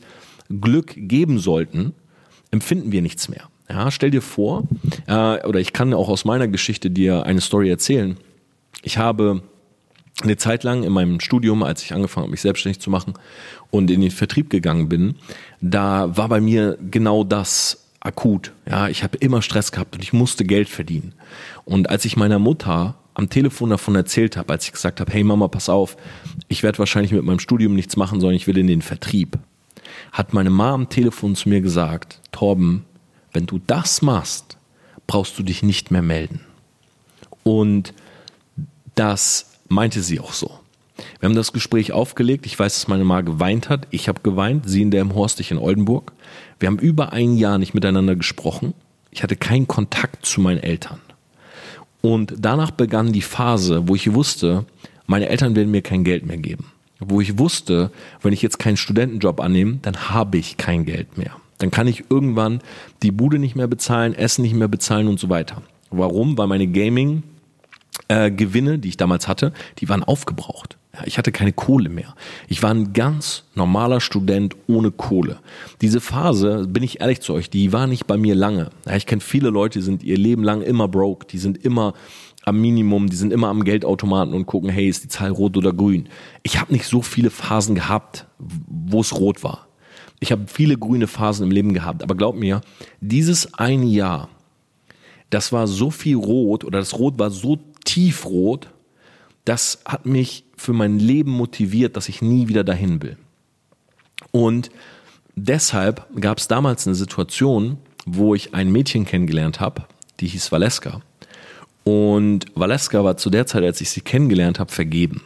Glück 0.49 0.93
geben 0.95 1.39
sollten, 1.39 1.93
empfinden 2.51 2.91
wir 2.91 3.01
nichts 3.01 3.29
mehr. 3.29 3.49
Ja, 3.69 3.91
stell 3.91 4.11
dir 4.11 4.21
vor, 4.21 4.63
äh, 5.07 5.45
oder 5.45 5.59
ich 5.59 5.73
kann 5.73 5.93
auch 5.93 6.09
aus 6.09 6.25
meiner 6.25 6.47
Geschichte 6.47 6.89
dir 6.89 7.25
eine 7.25 7.41
Story 7.41 7.69
erzählen. 7.69 8.17
Ich 8.81 8.97
habe 8.97 9.43
eine 10.21 10.37
Zeit 10.37 10.63
lang 10.63 10.83
in 10.83 10.93
meinem 10.93 11.19
Studium, 11.19 11.63
als 11.63 11.83
ich 11.83 11.93
angefangen 11.93 12.25
habe, 12.25 12.31
mich 12.31 12.41
selbstständig 12.41 12.79
zu 12.79 12.89
machen 12.89 13.13
und 13.71 13.89
in 13.89 14.01
den 14.01 14.11
Vertrieb 14.11 14.49
gegangen 14.49 14.89
bin, 14.89 15.15
da 15.59 16.15
war 16.15 16.29
bei 16.29 16.39
mir 16.39 16.77
genau 16.91 17.23
das 17.23 17.89
akut. 17.99 18.51
Ja, 18.69 18.89
ich 18.89 19.03
habe 19.03 19.17
immer 19.17 19.41
Stress 19.41 19.71
gehabt 19.71 19.95
und 19.95 20.03
ich 20.03 20.13
musste 20.13 20.43
Geld 20.45 20.69
verdienen. 20.69 21.13
Und 21.65 21.89
als 21.89 22.05
ich 22.05 22.15
meiner 22.15 22.39
Mutter 22.39 22.95
am 23.13 23.29
Telefon 23.29 23.69
davon 23.69 23.95
erzählt 23.95 24.37
habe, 24.37 24.53
als 24.53 24.65
ich 24.65 24.71
gesagt 24.71 24.99
habe, 24.99 25.11
hey 25.11 25.23
Mama, 25.23 25.47
pass 25.47 25.69
auf, 25.69 25.97
ich 26.47 26.63
werde 26.63 26.79
wahrscheinlich 26.79 27.11
mit 27.11 27.23
meinem 27.23 27.39
Studium 27.39 27.75
nichts 27.75 27.95
machen, 27.95 28.19
sondern 28.19 28.35
ich 28.35 28.47
will 28.47 28.57
in 28.57 28.67
den 28.67 28.81
Vertrieb, 28.81 29.37
hat 30.11 30.33
meine 30.33 30.49
Mama 30.49 30.73
am 30.73 30.89
Telefon 30.89 31.35
zu 31.35 31.49
mir 31.49 31.61
gesagt, 31.61 32.19
Torben, 32.31 32.85
wenn 33.31 33.45
du 33.45 33.59
das 33.65 34.01
machst, 34.01 34.57
brauchst 35.07 35.37
du 35.37 35.43
dich 35.43 35.63
nicht 35.63 35.91
mehr 35.91 36.01
melden. 36.01 36.41
Und 37.43 37.93
das 38.95 39.51
meinte 39.67 40.01
sie 40.01 40.19
auch 40.19 40.33
so. 40.33 40.59
Wir 41.19 41.27
haben 41.27 41.35
das 41.35 41.53
Gespräch 41.53 41.91
aufgelegt. 41.91 42.45
Ich 42.45 42.57
weiß, 42.57 42.73
dass 42.75 42.87
meine 42.87 43.03
Mama 43.03 43.21
geweint 43.21 43.69
hat. 43.69 43.87
Ich 43.89 44.07
habe 44.07 44.21
geweint. 44.21 44.69
Sie 44.69 44.81
in 44.81 44.91
der 44.91 45.01
im 45.01 45.15
Horstig 45.15 45.51
in 45.51 45.57
Oldenburg. 45.57 46.13
Wir 46.59 46.67
haben 46.67 46.79
über 46.79 47.11
ein 47.11 47.35
Jahr 47.35 47.57
nicht 47.57 47.73
miteinander 47.73 48.15
gesprochen. 48.15 48.73
Ich 49.11 49.23
hatte 49.23 49.35
keinen 49.35 49.67
Kontakt 49.67 50.25
zu 50.25 50.41
meinen 50.41 50.61
Eltern. 50.61 50.99
Und 52.05 52.33
danach 52.37 52.71
begann 52.71 53.13
die 53.13 53.21
Phase, 53.21 53.87
wo 53.87 53.95
ich 53.95 54.13
wusste, 54.13 54.65
meine 55.07 55.29
Eltern 55.29 55.55
werden 55.55 55.71
mir 55.71 55.81
kein 55.81 56.03
Geld 56.03 56.25
mehr 56.25 56.37
geben. 56.37 56.65
Wo 56.99 57.21
ich 57.21 57.39
wusste, 57.39 57.91
wenn 58.21 58.33
ich 58.33 58.41
jetzt 58.41 58.59
keinen 58.59 58.75
Studentenjob 58.75 59.39
annehme, 59.39 59.79
dann 59.81 60.09
habe 60.09 60.37
ich 60.37 60.57
kein 60.57 60.83
Geld 60.83 61.17
mehr. 61.17 61.31
Dann 61.59 61.71
kann 61.71 61.87
ich 61.87 62.03
irgendwann 62.09 62.59
die 63.03 63.11
Bude 63.11 63.39
nicht 63.39 63.55
mehr 63.55 63.67
bezahlen, 63.67 64.13
Essen 64.13 64.41
nicht 64.41 64.53
mehr 64.53 64.67
bezahlen 64.67 65.07
und 65.07 65.17
so 65.17 65.29
weiter. 65.29 65.61
Warum? 65.91 66.37
Weil 66.37 66.47
meine 66.47 66.67
Gaming 66.67 67.23
äh, 68.09 68.31
Gewinne, 68.31 68.79
die 68.79 68.89
ich 68.89 68.97
damals 68.97 69.29
hatte, 69.29 69.53
die 69.79 69.87
waren 69.87 70.03
aufgebraucht. 70.03 70.77
Ich 71.05 71.17
hatte 71.17 71.31
keine 71.31 71.53
Kohle 71.53 71.89
mehr. 71.89 72.13
Ich 72.47 72.61
war 72.61 72.69
ein 72.69 72.93
ganz 72.93 73.45
normaler 73.55 73.99
Student 73.99 74.55
ohne 74.67 74.91
Kohle. 74.91 75.39
Diese 75.81 75.99
Phase, 75.99 76.67
bin 76.67 76.83
ich 76.83 77.01
ehrlich 77.01 77.21
zu 77.21 77.33
euch, 77.33 77.49
die 77.49 77.73
war 77.73 77.87
nicht 77.87 78.05
bei 78.05 78.15
mir 78.15 78.35
lange. 78.35 78.69
Ich 78.95 79.07
kenne 79.07 79.21
viele 79.21 79.49
Leute, 79.49 79.79
die 79.79 79.85
sind 79.85 80.03
ihr 80.03 80.17
Leben 80.17 80.43
lang 80.43 80.61
immer 80.61 80.87
broke, 80.87 81.25
die 81.25 81.39
sind 81.39 81.57
immer 81.65 81.95
am 82.45 82.61
Minimum, 82.61 83.09
die 83.09 83.15
sind 83.15 83.33
immer 83.33 83.47
am 83.47 83.63
Geldautomaten 83.63 84.35
und 84.35 84.45
gucken, 84.45 84.69
hey, 84.69 84.87
ist 84.87 85.03
die 85.03 85.07
Zahl 85.07 85.31
rot 85.31 85.57
oder 85.57 85.73
grün. 85.73 86.09
Ich 86.43 86.59
habe 86.59 86.71
nicht 86.71 86.85
so 86.85 87.01
viele 87.01 87.31
Phasen 87.31 87.73
gehabt, 87.73 88.27
wo 88.37 89.01
es 89.01 89.15
rot 89.15 89.43
war. 89.43 89.67
Ich 90.19 90.31
habe 90.31 90.45
viele 90.47 90.77
grüne 90.77 91.07
Phasen 91.07 91.47
im 91.47 91.51
Leben 91.51 91.73
gehabt, 91.73 92.03
aber 92.03 92.15
glaub 92.15 92.35
mir, 92.35 92.61
dieses 93.01 93.55
eine 93.55 93.85
Jahr, 93.85 94.29
das 95.31 95.51
war 95.51 95.67
so 95.67 95.89
viel 95.89 96.17
rot 96.17 96.63
oder 96.63 96.79
das 96.79 96.99
Rot 96.99 97.17
war 97.17 97.31
so 97.31 97.57
tiefrot, 97.83 98.69
das 99.45 99.81
hat 99.85 100.05
mich 100.05 100.45
für 100.63 100.73
mein 100.73 100.97
Leben 100.97 101.31
motiviert, 101.31 101.97
dass 101.97 102.07
ich 102.07 102.21
nie 102.21 102.47
wieder 102.47 102.63
dahin 102.63 103.01
will. 103.01 103.17
Und 104.31 104.69
deshalb 105.35 106.07
gab 106.19 106.37
es 106.37 106.47
damals 106.47 106.87
eine 106.87 106.95
Situation, 106.95 107.77
wo 108.05 108.33
ich 108.33 108.53
ein 108.53 108.71
Mädchen 108.71 109.05
kennengelernt 109.05 109.59
habe, 109.59 109.85
die 110.19 110.27
hieß 110.27 110.51
Valeska. 110.51 111.01
Und 111.83 112.45
Valeska 112.55 113.03
war 113.03 113.17
zu 113.17 113.29
der 113.29 113.45
Zeit, 113.45 113.63
als 113.63 113.81
ich 113.81 113.89
sie 113.89 114.01
kennengelernt 114.01 114.59
habe, 114.59 114.71
vergeben. 114.71 115.21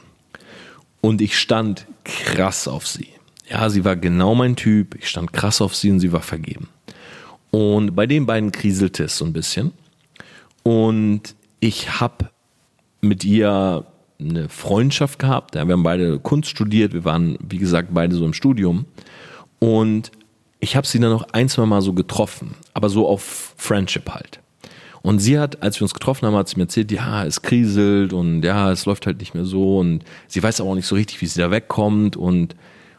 Und 1.01 1.21
ich 1.21 1.37
stand 1.37 1.85
krass 2.03 2.67
auf 2.67 2.87
sie. 2.87 3.09
Ja, 3.47 3.69
sie 3.69 3.85
war 3.85 3.95
genau 3.95 4.33
mein 4.33 4.55
Typ. 4.55 4.95
Ich 4.95 5.07
stand 5.07 5.33
krass 5.33 5.61
auf 5.61 5.75
sie 5.75 5.91
und 5.91 5.99
sie 5.99 6.11
war 6.11 6.21
vergeben. 6.21 6.67
Und 7.51 7.95
bei 7.95 8.07
den 8.07 8.25
beiden 8.25 8.51
kriselte 8.51 9.03
es 9.03 9.17
so 9.17 9.25
ein 9.25 9.33
bisschen. 9.33 9.71
Und 10.63 11.35
ich 11.59 11.99
habe 11.99 12.29
mit 13.01 13.23
ihr 13.23 13.85
eine 14.19 14.49
Freundschaft 14.49 15.19
gehabt. 15.19 15.55
Ja, 15.55 15.67
wir 15.67 15.73
haben 15.73 15.83
beide 15.83 16.19
Kunst 16.19 16.49
studiert. 16.49 16.93
Wir 16.93 17.05
waren, 17.05 17.37
wie 17.47 17.57
gesagt, 17.57 17.89
beide 17.91 18.15
so 18.15 18.25
im 18.25 18.33
Studium. 18.33 18.85
Und 19.59 20.11
ich 20.59 20.75
habe 20.75 20.87
sie 20.87 20.99
dann 20.99 21.11
noch 21.11 21.27
ein, 21.33 21.49
zwei 21.49 21.65
Mal 21.65 21.81
so 21.81 21.93
getroffen. 21.93 22.55
Aber 22.73 22.89
so 22.89 23.07
auf 23.07 23.53
Friendship 23.57 24.09
halt. 24.09 24.39
Und 25.01 25.19
sie 25.19 25.39
hat, 25.39 25.61
als 25.63 25.79
wir 25.79 25.83
uns 25.83 25.93
getroffen 25.93 26.25
haben, 26.25 26.35
hat 26.35 26.49
sie 26.49 26.57
mir 26.57 26.63
erzählt, 26.63 26.91
ja, 26.91 27.23
es 27.23 27.41
kriselt 27.41 28.11
und 28.11 28.43
ja, 28.43 28.71
es 28.71 28.85
läuft 28.85 29.05
halt 29.05 29.19
nicht 29.19 29.35
mehr 29.35 29.45
so 29.45 29.79
und 29.79 30.03
sie 30.27 30.43
weiß 30.43 30.59
aber 30.59 30.71
auch 30.71 30.75
nicht 30.75 30.87
so 30.87 30.95
richtig, 30.95 31.21
wie 31.21 31.27
sie 31.27 31.39
da 31.39 31.49
wegkommt 31.49 32.17
und 32.17 32.55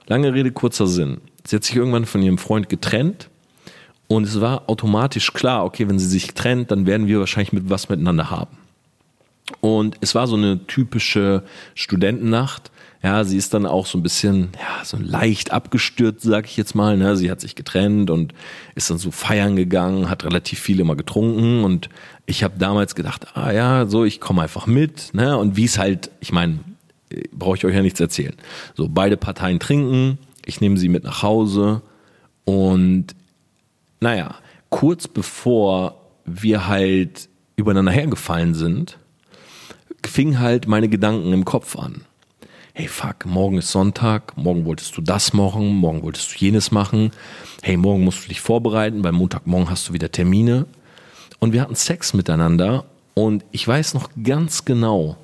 lange 0.07 0.33
Rede, 0.33 0.51
kurzer 0.51 0.87
Sinn. 0.87 1.19
Sie 1.45 1.57
hat 1.57 1.65
sich 1.65 1.77
irgendwann 1.77 2.07
von 2.07 2.23
ihrem 2.23 2.39
Freund 2.39 2.71
getrennt 2.71 3.29
und 4.07 4.25
es 4.25 4.41
war 4.41 4.71
automatisch 4.71 5.35
klar, 5.35 5.67
okay, 5.67 5.87
wenn 5.89 5.99
sie 5.99 6.07
sich 6.07 6.33
trennt, 6.33 6.71
dann 6.71 6.87
werden 6.87 7.09
wir 7.09 7.19
wahrscheinlich 7.19 7.53
mit 7.53 7.69
was 7.69 7.91
miteinander 7.91 8.31
haben. 8.31 8.57
Und 9.61 9.97
es 10.01 10.15
war 10.15 10.27
so 10.27 10.37
eine 10.37 10.67
typische 10.67 11.43
Studentennacht 11.75 12.71
ja, 13.03 13.23
sie 13.23 13.37
ist 13.37 13.55
dann 13.55 13.65
auch 13.65 13.87
so 13.87 13.97
ein 13.97 14.03
bisschen, 14.03 14.49
ja, 14.55 14.85
so 14.85 14.97
leicht 14.97 15.53
abgestürzt, 15.53 16.23
sag 16.23 16.47
ich 16.47 16.57
jetzt 16.57 16.75
mal. 16.75 16.97
Ne? 16.97 17.17
Sie 17.17 17.31
hat 17.31 17.41
sich 17.41 17.55
getrennt 17.55 18.11
und 18.11 18.35
ist 18.75 18.91
dann 18.91 18.99
so 18.99 19.13
feiern 19.13 19.55
gegangen, 19.55 20.11
hat 20.11 20.25
relativ 20.25 20.59
viel 20.59 20.81
immer 20.81 20.97
getrunken 20.97 21.63
und 21.63 21.89
ich 22.27 22.43
habe 22.43 22.59
damals 22.59 22.97
gedacht, 22.97 23.37
ah 23.37 23.53
ja, 23.53 23.87
so, 23.87 24.05
ich 24.05 24.21
komme 24.21 24.43
einfach 24.43 24.67
mit. 24.67 25.15
Ne? 25.15 25.37
Und 25.37 25.57
wie 25.57 25.65
es 25.65 25.79
halt, 25.79 26.11
ich 26.21 26.33
meine, 26.33 26.59
brauche 27.33 27.57
ich 27.57 27.65
euch 27.65 27.75
ja 27.75 27.83
nichts 27.83 28.01
erzählen. 28.01 28.35
So, 28.77 28.89
beide 28.89 29.17
Parteien 29.17 29.61
trinken, 29.61 30.19
ich 30.45 30.61
nehme 30.61 30.77
sie 30.77 30.89
mit 30.89 31.05
nach 31.05 31.23
Hause 31.23 31.83
und 32.45 33.15
naja, 34.01 34.35
kurz 34.71 35.07
bevor 35.07 36.01
wir 36.25 36.67
halt 36.67 37.29
übereinander 37.57 37.93
hergefallen 37.93 38.55
sind, 38.55 38.99
fing 40.09 40.39
halt 40.39 40.67
meine 40.67 40.89
Gedanken 40.89 41.33
im 41.33 41.45
Kopf 41.45 41.77
an 41.77 42.05
hey 42.79 42.87
fuck, 42.87 43.27
morgen 43.27 43.59
ist 43.59 43.73
Sonntag, 43.73 44.37
morgen 44.37 44.65
wolltest 44.65 44.97
du 44.97 45.01
das 45.01 45.33
machen, 45.33 45.75
morgen 45.75 46.05
wolltest 46.05 46.33
du 46.33 46.39
jenes 46.39 46.71
machen, 46.71 47.11
hey, 47.61 47.77
morgen 47.77 48.05
musst 48.05 48.23
du 48.23 48.29
dich 48.29 48.41
vorbereiten, 48.41 49.03
beim 49.03 49.17
Montagmorgen 49.17 49.69
hast 49.69 49.89
du 49.89 49.95
wieder 49.95 50.13
Termine. 50.13 50.65
Und 51.41 51.53
wir 51.53 51.61
hatten 51.61 51.75
Sex 51.75 52.15
miteinander 52.15 52.85
und 53.15 53.45
ich 53.51 53.67
weiß 53.67 53.95
noch 53.95 54.11
ganz 54.23 54.65
genau, 54.65 55.17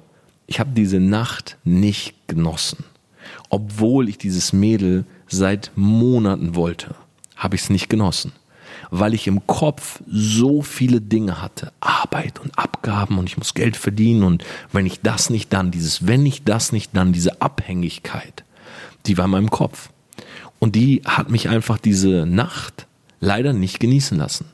ich 0.49 0.59
habe 0.59 0.71
diese 0.75 0.99
Nacht 0.99 1.57
nicht 1.63 2.27
genossen. 2.27 2.83
Obwohl 3.51 4.09
ich 4.09 4.19
dieses 4.19 4.53
Mädel 4.53 5.05
seit 5.29 5.71
Monaten 5.77 6.57
wollte, 6.57 6.97
habe 7.37 7.55
ich 7.55 7.63
es 7.63 7.71
nicht 7.71 7.89
genossen 7.89 8.33
weil 8.91 9.15
ich 9.15 9.27
im 9.27 9.47
Kopf 9.47 10.03
so 10.07 10.63
viele 10.63 11.01
Dinge 11.01 11.41
hatte. 11.41 11.73
Arbeit 11.81 12.41
und 12.41 12.59
Abgaben 12.59 13.19
und 13.19 13.29
ich 13.29 13.37
muss 13.37 13.55
Geld 13.55 13.77
verdienen 13.77 14.23
und 14.23 14.45
wenn 14.73 14.87
ich 14.87 15.01
das 15.01 15.31
nicht 15.31 15.53
dann, 15.53 15.71
dieses 15.71 16.07
wenn 16.07 16.25
ich 16.27 16.45
das 16.45 16.73
nicht 16.73 16.97
dann, 16.97 17.13
diese 17.13 17.41
Abhängigkeit, 17.41 18.45
die 19.07 19.19
war 19.19 19.27
in 19.27 19.31
meinem 19.31 19.51
Kopf. 19.51 19.91
Und 20.59 20.77
die 20.77 21.03
hat 21.05 21.31
mich 21.31 21.49
einfach 21.49 21.79
diese 21.79 22.25
Nacht 22.27 22.87
leider 23.21 23.53
nicht 23.53 23.81
genießen 23.81 24.17
lassen. 24.17 24.47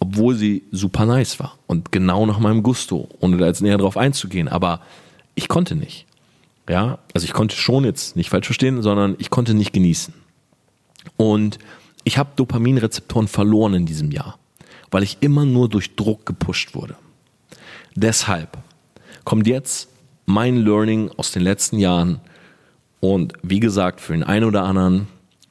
Obwohl 0.00 0.34
sie 0.34 0.64
super 0.72 1.04
nice 1.04 1.38
war 1.38 1.58
und 1.66 1.92
genau 1.92 2.24
nach 2.24 2.38
meinem 2.38 2.62
Gusto, 2.62 3.08
ohne 3.20 3.36
da 3.36 3.46
jetzt 3.46 3.60
näher 3.60 3.78
drauf 3.78 3.96
einzugehen. 3.96 4.48
Aber 4.48 4.80
ich 5.34 5.48
konnte 5.48 5.74
nicht. 5.74 6.06
Ja, 6.68 6.98
also 7.14 7.26
ich 7.26 7.32
konnte 7.32 7.54
schon 7.56 7.84
jetzt 7.84 8.16
nicht 8.16 8.30
falsch 8.30 8.46
verstehen, 8.46 8.82
sondern 8.82 9.14
ich 9.18 9.30
konnte 9.30 9.54
nicht 9.54 9.72
genießen. 9.72 10.14
Und 11.16 11.58
ich 12.04 12.18
habe 12.18 12.30
Dopaminrezeptoren 12.36 13.28
verloren 13.28 13.74
in 13.74 13.86
diesem 13.86 14.10
Jahr, 14.10 14.38
weil 14.90 15.02
ich 15.02 15.18
immer 15.20 15.44
nur 15.44 15.68
durch 15.68 15.96
Druck 15.96 16.26
gepusht 16.26 16.74
wurde. 16.74 16.96
Deshalb 17.94 18.58
kommt 19.24 19.46
jetzt 19.46 19.88
mein 20.26 20.56
Learning 20.56 21.10
aus 21.16 21.32
den 21.32 21.42
letzten 21.42 21.78
Jahren 21.78 22.20
und 23.00 23.34
wie 23.42 23.60
gesagt, 23.60 24.00
für 24.00 24.12
den 24.12 24.22
einen 24.22 24.44
oder 24.44 24.62
anderen 24.62 25.08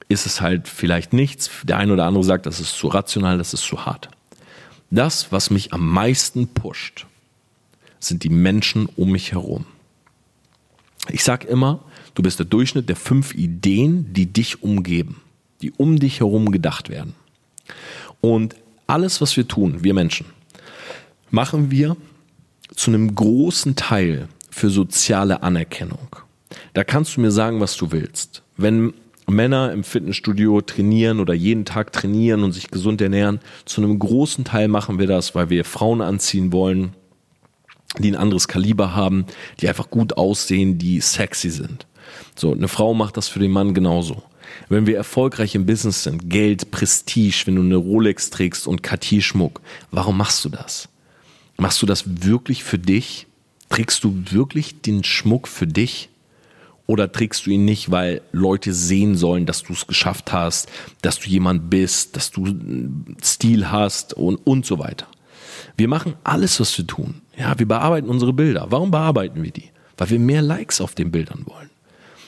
ist 0.07 0.25
es 0.25 0.41
halt 0.41 0.67
vielleicht 0.67 1.13
nichts. 1.13 1.49
Der 1.63 1.77
eine 1.77 1.93
oder 1.93 2.05
andere 2.05 2.23
sagt, 2.23 2.45
das 2.45 2.59
ist 2.59 2.75
zu 2.75 2.87
rational, 2.87 3.37
das 3.37 3.53
ist 3.53 3.63
zu 3.63 3.85
hart. 3.85 4.09
Das, 4.89 5.31
was 5.31 5.51
mich 5.51 5.73
am 5.73 5.87
meisten 5.87 6.47
pusht, 6.47 7.05
sind 7.99 8.23
die 8.23 8.29
Menschen 8.29 8.87
um 8.95 9.11
mich 9.11 9.33
herum. 9.33 9.65
Ich 11.09 11.23
sage 11.23 11.47
immer, 11.47 11.79
du 12.15 12.23
bist 12.23 12.39
der 12.39 12.45
Durchschnitt 12.45 12.89
der 12.89 12.95
fünf 12.95 13.35
Ideen, 13.35 14.13
die 14.13 14.27
dich 14.31 14.63
umgeben 14.63 15.21
die 15.61 15.71
um 15.71 15.99
dich 15.99 16.19
herum 16.19 16.51
gedacht 16.51 16.89
werden. 16.89 17.15
Und 18.21 18.55
alles, 18.87 19.21
was 19.21 19.37
wir 19.37 19.47
tun, 19.47 19.83
wir 19.83 19.93
Menschen, 19.93 20.25
machen 21.29 21.71
wir 21.71 21.95
zu 22.73 22.91
einem 22.91 23.13
großen 23.13 23.75
Teil 23.75 24.27
für 24.49 24.69
soziale 24.69 25.43
Anerkennung. 25.43 26.15
Da 26.73 26.83
kannst 26.83 27.15
du 27.15 27.21
mir 27.21 27.31
sagen, 27.31 27.59
was 27.59 27.77
du 27.77 27.91
willst. 27.91 28.43
Wenn 28.57 28.93
Männer 29.27 29.71
im 29.71 29.83
Fitnessstudio 29.83 30.61
trainieren 30.61 31.19
oder 31.19 31.33
jeden 31.33 31.65
Tag 31.65 31.93
trainieren 31.93 32.43
und 32.43 32.51
sich 32.51 32.71
gesund 32.71 33.01
ernähren, 33.01 33.39
zu 33.65 33.81
einem 33.81 33.99
großen 33.99 34.43
Teil 34.43 34.67
machen 34.67 34.99
wir 34.99 35.07
das, 35.07 35.35
weil 35.35 35.49
wir 35.49 35.65
Frauen 35.65 36.01
anziehen 36.01 36.51
wollen, 36.51 36.93
die 37.97 38.11
ein 38.11 38.15
anderes 38.15 38.47
Kaliber 38.47 38.95
haben, 38.95 39.25
die 39.59 39.67
einfach 39.67 39.89
gut 39.89 40.17
aussehen, 40.17 40.77
die 40.77 40.99
sexy 40.99 41.49
sind. 41.49 41.87
So, 42.35 42.53
eine 42.53 42.67
Frau 42.67 42.93
macht 42.93 43.17
das 43.17 43.27
für 43.27 43.39
den 43.39 43.51
Mann 43.51 43.73
genauso. 43.73 44.23
Wenn 44.69 44.87
wir 44.87 44.97
erfolgreich 44.97 45.55
im 45.55 45.65
Business 45.65 46.03
sind, 46.03 46.29
Geld, 46.29 46.71
Prestige, 46.71 47.43
wenn 47.45 47.55
du 47.55 47.61
eine 47.61 47.75
Rolex 47.75 48.29
trägst 48.29 48.67
und 48.67 48.83
Cartier-Schmuck, 48.83 49.61
warum 49.91 50.17
machst 50.17 50.43
du 50.45 50.49
das? 50.49 50.89
Machst 51.57 51.81
du 51.81 51.85
das 51.85 52.23
wirklich 52.23 52.63
für 52.63 52.79
dich? 52.79 53.27
Trägst 53.69 54.03
du 54.03 54.23
wirklich 54.31 54.81
den 54.81 55.03
Schmuck 55.03 55.47
für 55.47 55.67
dich? 55.67 56.09
Oder 56.87 57.11
trägst 57.11 57.45
du 57.45 57.51
ihn 57.51 57.65
nicht, 57.65 57.91
weil 57.91 58.21
Leute 58.31 58.73
sehen 58.73 59.15
sollen, 59.15 59.45
dass 59.45 59.61
du 59.61 59.73
es 59.73 59.85
geschafft 59.85 60.31
hast, 60.31 60.69
dass 61.03 61.19
du 61.19 61.29
jemand 61.29 61.69
bist, 61.69 62.15
dass 62.15 62.31
du 62.31 62.47
Stil 63.21 63.69
hast 63.69 64.13
und, 64.13 64.37
und 64.37 64.65
so 64.65 64.79
weiter? 64.79 65.05
Wir 65.77 65.87
machen 65.87 66.15
alles, 66.23 66.59
was 66.59 66.75
wir 66.77 66.87
tun. 66.87 67.21
Ja, 67.37 67.57
wir 67.59 67.67
bearbeiten 67.67 68.09
unsere 68.09 68.33
Bilder. 68.33 68.67
Warum 68.69 68.89
bearbeiten 68.89 69.43
wir 69.43 69.51
die? 69.51 69.69
Weil 69.97 70.09
wir 70.09 70.19
mehr 70.19 70.41
Likes 70.41 70.81
auf 70.81 70.95
den 70.95 71.11
Bildern 71.11 71.45
wollen. 71.45 71.69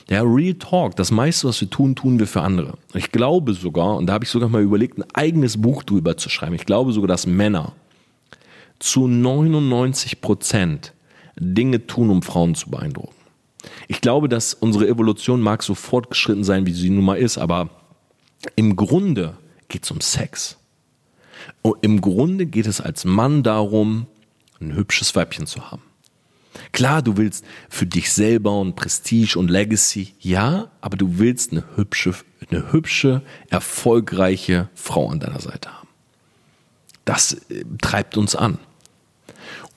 Ja, 0.08 0.22
Real 0.22 0.54
Talk, 0.54 0.96
das 0.96 1.10
meiste, 1.10 1.48
was 1.48 1.60
wir 1.60 1.70
tun, 1.70 1.94
tun 1.94 2.18
wir 2.18 2.26
für 2.26 2.42
andere. 2.42 2.74
Ich 2.94 3.12
glaube 3.12 3.54
sogar, 3.54 3.96
und 3.96 4.06
da 4.06 4.14
habe 4.14 4.24
ich 4.24 4.30
sogar 4.30 4.48
mal 4.48 4.62
überlegt, 4.62 4.98
ein 4.98 5.04
eigenes 5.14 5.60
Buch 5.60 5.82
drüber 5.82 6.16
zu 6.16 6.28
schreiben. 6.28 6.54
Ich 6.54 6.66
glaube 6.66 6.92
sogar, 6.92 7.08
dass 7.08 7.26
Männer 7.26 7.72
zu 8.78 9.06
99 9.06 10.20
Prozent 10.20 10.92
Dinge 11.36 11.86
tun, 11.86 12.10
um 12.10 12.22
Frauen 12.22 12.54
zu 12.54 12.70
beeindrucken. 12.70 13.14
Ich 13.86 14.00
glaube, 14.00 14.28
dass 14.28 14.54
unsere 14.54 14.88
Evolution 14.88 15.40
mag 15.40 15.62
so 15.62 15.74
fortgeschritten 15.74 16.44
sein, 16.44 16.66
wie 16.66 16.72
sie 16.72 16.90
nun 16.90 17.04
mal 17.04 17.18
ist, 17.18 17.38
aber 17.38 17.70
im 18.56 18.74
Grunde 18.74 19.36
geht 19.68 19.84
es 19.84 19.90
um 19.90 20.00
Sex. 20.00 20.58
Und 21.62 21.76
Im 21.82 22.00
Grunde 22.00 22.46
geht 22.46 22.66
es 22.66 22.80
als 22.80 23.04
Mann 23.04 23.42
darum, 23.42 24.06
ein 24.60 24.74
hübsches 24.74 25.14
Weibchen 25.14 25.46
zu 25.46 25.70
haben. 25.70 25.82
Klar, 26.72 27.02
du 27.02 27.16
willst 27.16 27.44
für 27.68 27.86
dich 27.86 28.12
selber 28.12 28.58
und 28.58 28.76
Prestige 28.76 29.38
und 29.38 29.48
Legacy, 29.48 30.14
ja, 30.20 30.70
aber 30.80 30.96
du 30.96 31.18
willst 31.18 31.52
eine 31.52 31.64
hübsche, 31.76 32.14
eine 32.50 32.72
hübsche, 32.72 33.22
erfolgreiche 33.48 34.68
Frau 34.74 35.08
an 35.08 35.20
deiner 35.20 35.40
Seite 35.40 35.70
haben. 35.70 35.88
Das 37.04 37.34
äh, 37.50 37.64
treibt 37.80 38.16
uns 38.16 38.36
an. 38.36 38.58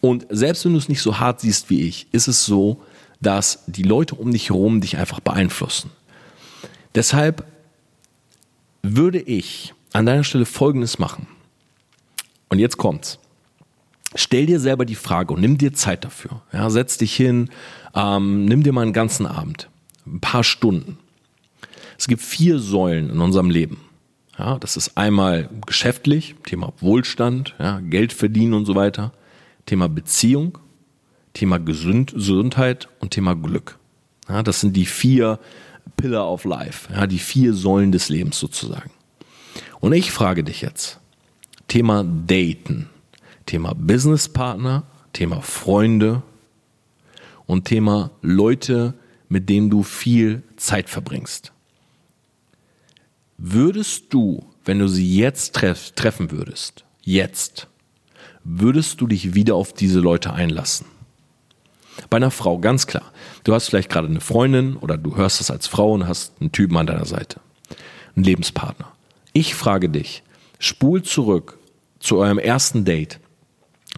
Und 0.01 0.27
selbst 0.29 0.65
wenn 0.65 0.73
du 0.73 0.77
es 0.77 0.89
nicht 0.89 1.01
so 1.01 1.19
hart 1.19 1.41
siehst 1.41 1.69
wie 1.69 1.81
ich, 1.81 2.07
ist 2.11 2.27
es 2.27 2.45
so, 2.45 2.81
dass 3.21 3.63
die 3.67 3.83
Leute 3.83 4.15
um 4.15 4.31
dich 4.31 4.49
herum 4.49 4.81
dich 4.81 4.97
einfach 4.97 5.19
beeinflussen. 5.19 5.89
Deshalb 6.93 7.45
würde 8.83 9.19
ich 9.19 9.73
an 9.93 10.05
deiner 10.05 10.23
Stelle 10.23 10.45
Folgendes 10.45 10.99
machen. 10.99 11.27
Und 12.49 12.59
jetzt 12.59 12.77
kommt's. 12.77 13.19
Stell 14.15 14.45
dir 14.45 14.59
selber 14.59 14.85
die 14.85 14.95
Frage 14.95 15.33
und 15.33 15.41
nimm 15.41 15.57
dir 15.57 15.73
Zeit 15.73 16.05
dafür. 16.05 16.41
Ja, 16.53 16.69
setz 16.69 16.97
dich 16.97 17.15
hin, 17.15 17.49
ähm, 17.93 18.45
nimm 18.45 18.63
dir 18.63 18.71
mal 18.71 18.81
einen 18.81 18.93
ganzen 18.93 19.25
Abend, 19.25 19.69
ein 20.07 20.21
paar 20.21 20.43
Stunden. 20.43 20.97
Es 21.97 22.07
gibt 22.07 22.21
vier 22.21 22.59
Säulen 22.59 23.09
in 23.09 23.19
unserem 23.19 23.49
Leben. 23.49 23.81
Ja, 24.37 24.57
das 24.59 24.75
ist 24.75 24.97
einmal 24.97 25.49
geschäftlich, 25.65 26.35
Thema 26.45 26.73
Wohlstand, 26.79 27.55
ja, 27.59 27.79
Geld 27.79 28.11
verdienen 28.11 28.53
und 28.53 28.65
so 28.65 28.75
weiter, 28.75 29.13
Thema 29.65 29.87
Beziehung, 29.87 30.57
Thema 31.33 31.57
Gesund, 31.57 32.13
Gesundheit 32.13 32.89
und 32.99 33.11
Thema 33.11 33.35
Glück. 33.35 33.77
Ja, 34.27 34.43
das 34.43 34.61
sind 34.61 34.75
die 34.75 34.85
vier 34.85 35.39
Pillar 35.97 36.29
of 36.29 36.43
Life, 36.45 36.91
ja, 36.91 37.07
die 37.07 37.19
vier 37.19 37.53
Säulen 37.53 37.91
des 37.91 38.09
Lebens 38.09 38.39
sozusagen. 38.39 38.91
Und 39.79 39.93
ich 39.93 40.11
frage 40.11 40.43
dich 40.43 40.61
jetzt, 40.61 40.99
Thema 41.67 42.03
Daten, 42.03 42.89
Thema 43.45 43.73
Businesspartner, 43.75 44.83
Thema 45.13 45.41
Freunde 45.41 46.23
und 47.45 47.65
Thema 47.65 48.11
Leute, 48.21 48.93
mit 49.29 49.49
denen 49.49 49.69
du 49.69 49.83
viel 49.83 50.43
Zeit 50.57 50.89
verbringst. 50.89 51.51
Würdest 53.37 54.13
du, 54.13 54.45
wenn 54.63 54.79
du 54.79 54.87
sie 54.87 55.17
jetzt 55.17 55.53
treff, 55.55 55.91
treffen 55.91 56.31
würdest, 56.31 56.85
jetzt, 57.01 57.67
würdest 58.43 59.01
du 59.01 59.07
dich 59.07 59.35
wieder 59.35 59.55
auf 59.55 59.73
diese 59.73 59.99
Leute 59.99 60.33
einlassen? 60.33 60.87
Bei 62.09 62.17
einer 62.17 62.31
Frau, 62.31 62.59
ganz 62.59 62.87
klar. 62.87 63.11
Du 63.43 63.53
hast 63.53 63.67
vielleicht 63.67 63.89
gerade 63.89 64.07
eine 64.07 64.21
Freundin 64.21 64.75
oder 64.77 64.97
du 64.97 65.15
hörst 65.15 65.41
es 65.41 65.51
als 65.51 65.67
Frau 65.67 65.93
und 65.93 66.07
hast 66.07 66.33
einen 66.39 66.51
Typen 66.51 66.77
an 66.77 66.87
deiner 66.87 67.05
Seite. 67.05 67.39
Einen 68.15 68.25
Lebenspartner. 68.25 68.91
Ich 69.33 69.55
frage 69.55 69.89
dich, 69.89 70.23
spul 70.59 71.03
zurück 71.03 71.57
zu 71.99 72.17
eurem 72.17 72.37
ersten 72.37 72.85
Date. 72.85 73.19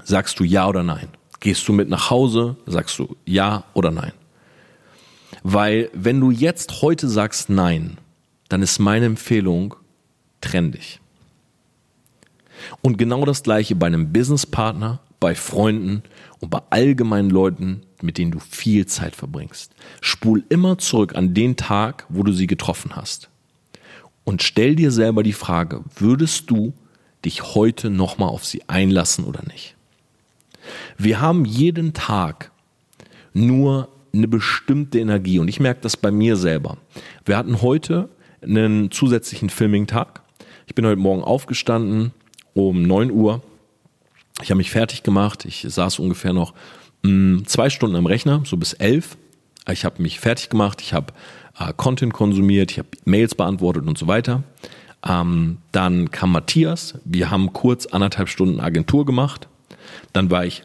Sagst 0.04 0.39
du 0.39 0.44
ja 0.44 0.68
oder 0.68 0.84
nein? 0.84 1.10
Gehst 1.39 1.68
du 1.68 1.74
mit 1.74 1.89
nach 1.89 2.10
Hause? 2.10 2.58
Sagst 2.66 2.98
du 3.00 3.16
ja 3.25 3.63
oder 3.74 3.92
nein? 3.92 4.13
Weil 5.44 5.89
wenn 5.94 6.20
du 6.20 6.32
jetzt 6.32 6.82
heute 6.82 7.08
sagst 7.08 7.50
nein, 7.50 7.98
dann 8.50 8.62
ist 8.62 8.80
meine 8.80 9.06
Empfehlung, 9.06 9.75
trenn 10.42 10.72
dich. 10.72 11.00
Und 12.82 12.98
genau 12.98 13.24
das 13.25 13.44
gleiche 13.44 13.75
bei 13.75 13.88
einem 13.88 14.12
Businesspartner, 14.12 15.00
bei 15.20 15.36
Freunden 15.36 16.04
und 16.39 16.50
bei 16.50 16.62
allgemeinen 16.70 17.30
Leuten, 17.30 17.82
mit 18.01 18.18
denen 18.18 18.32
du 18.32 18.39
viel 18.39 18.86
Zeit 18.86 19.16
verbringst. 19.16 19.74
Spul 20.01 20.44
immer 20.50 20.77
zurück 20.77 21.16
an 21.16 21.34
den 21.34 21.56
Tag, 21.56 22.06
wo 22.10 22.24
du 22.24 22.32
sie 22.32 22.48
getroffen 22.48 22.96
hast. 22.96 23.30
Und 24.24 24.44
stell 24.44 24.75
dir 24.75 24.92
selber 24.92 25.24
die 25.24 25.34
Frage, 25.34 25.84
würdest 25.96 26.50
du 26.50 26.74
dich 27.24 27.56
heute 27.56 27.89
nochmal 27.89 28.30
auf 28.30 28.46
sie 28.46 28.68
einlassen 28.68 29.24
oder 29.24 29.42
nicht? 29.48 29.76
Wir 30.97 31.21
haben 31.21 31.45
jeden 31.45 31.93
Tag 31.93 32.51
nur 33.33 33.89
eine 34.13 34.27
bestimmte 34.27 35.00
Energie 35.00 35.39
und 35.39 35.47
ich 35.47 35.59
merke 35.59 35.81
das 35.81 35.97
bei 35.97 36.12
mir 36.12 36.36
selber. 36.36 36.77
Wir 37.25 37.38
hatten 37.38 37.62
heute 37.62 38.09
einen 38.41 38.91
zusätzlichen 38.91 39.50
Filming-Tag. 39.50 40.21
Ich 40.65 40.75
bin 40.75 40.86
heute 40.86 40.97
Morgen 41.00 41.24
aufgestanden 41.24 42.12
um 42.53 42.83
9 42.83 43.12
Uhr. 43.12 43.41
Ich 44.41 44.50
habe 44.50 44.57
mich 44.57 44.71
fertig 44.71 45.03
gemacht. 45.03 45.45
Ich 45.45 45.65
saß 45.67 46.00
ungefähr 46.00 46.33
noch 46.33 46.53
mh, 47.03 47.12
mm, 47.12 47.45
zwei 47.45 47.69
Stunden 47.69 47.95
am 47.95 48.05
Rechner, 48.05 48.41
so 48.45 48.57
bis 48.57 48.74
elf. 48.74 49.17
Ich 49.69 49.86
habe 49.86 50.01
mich 50.01 50.19
fertig 50.19 50.50
gemacht. 50.50 50.81
Ich 50.81 50.93
habe 50.93 51.13
äh, 51.59 51.74
Content 51.75 52.13
konsumiert. 52.13 52.71
Ich 52.71 52.79
habe 52.79 52.89
Mails 53.05 53.36
beantwortet 53.36 53.86
und 53.88 53.97
so 53.97 54.07
weiter. 54.07 54.43
Ähm, 55.07 55.57
dann 55.71 56.12
kam 56.12 56.31
Matthias. 56.31 57.00
Wir 57.05 57.29
haben 57.31 57.53
kurz 57.53 57.86
anderthalb 57.86 58.29
Stunden 58.29 58.59
Agentur 58.59 59.05
gemacht. 59.05 59.47
Dann 60.13 60.31
war 60.31 60.45
ich 60.45 60.63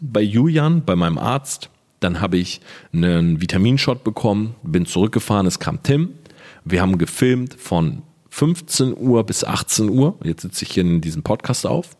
bei 0.00 0.20
Julian, 0.20 0.84
bei 0.84 0.96
meinem 0.96 1.18
Arzt. 1.18 1.70
Dann 2.00 2.20
habe 2.20 2.38
ich 2.38 2.60
einen 2.92 3.40
Vitaminshot 3.40 4.04
bekommen, 4.04 4.56
bin 4.62 4.86
zurückgefahren. 4.86 5.46
Es 5.46 5.58
kam 5.58 5.82
Tim. 5.82 6.14
Wir 6.64 6.80
haben 6.80 6.98
gefilmt 6.98 7.54
von 7.54 8.02
15 8.30 8.96
Uhr 8.96 9.24
bis 9.24 9.44
18 9.44 9.90
Uhr. 9.90 10.18
Jetzt 10.24 10.42
sitze 10.42 10.64
ich 10.64 10.72
hier 10.72 10.82
in 10.82 11.00
diesem 11.00 11.22
Podcast 11.22 11.66
auf. 11.66 11.96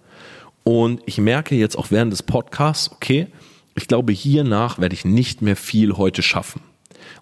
Und 0.65 1.03
ich 1.07 1.19
merke 1.19 1.55
jetzt 1.55 1.77
auch 1.77 1.91
während 1.91 2.13
des 2.13 2.23
Podcasts, 2.23 2.91
okay, 2.93 3.27
ich 3.75 3.89
glaube, 3.89 4.13
hiernach 4.13 4.79
werde 4.79 4.95
ich 4.95 5.05
nicht 5.05 5.43
mehr 5.43 5.57
viel 5.57 5.97
heute 5.97 6.23
schaffen. 6.23 6.61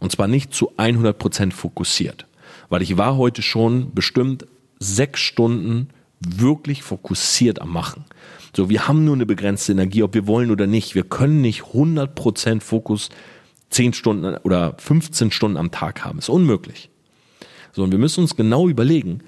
Und 0.01 0.13
zwar 0.13 0.29
nicht 0.29 0.53
zu 0.53 0.73
100 0.77 1.19
Prozent 1.19 1.55
fokussiert. 1.55 2.27
Weil 2.69 2.83
ich 2.83 2.97
war 2.97 3.17
heute 3.17 3.43
schon 3.43 3.93
bestimmt 3.95 4.47
sechs 4.79 5.21
Stunden 5.21 5.89
wirklich 6.21 6.83
fokussiert 6.83 7.61
am 7.61 7.73
Machen. 7.73 8.05
So, 8.57 8.69
wir 8.69 8.89
haben 8.89 9.05
nur 9.05 9.15
eine 9.15 9.27
begrenzte 9.27 9.73
Energie, 9.73 10.03
ob 10.03 10.15
wir 10.15 10.27
wollen 10.27 10.51
oder 10.51 10.67
nicht. 10.67 10.95
Wir 10.95 11.05
können 11.05 11.41
nicht 11.41 11.63
100% 11.63 12.61
Fokus 12.61 13.11
10 13.71 13.93
Stunden 13.93 14.37
oder 14.39 14.75
15 14.79 15.31
Stunden 15.31 15.57
am 15.57 15.71
Tag 15.71 16.05
haben. 16.05 16.19
Ist 16.19 16.29
unmöglich. 16.29 16.91
So, 17.73 17.83
und 17.83 17.93
wir 17.93 17.99
müssen 17.99 18.21
uns 18.21 18.37
genau 18.37 18.69
überlegen, 18.69 19.21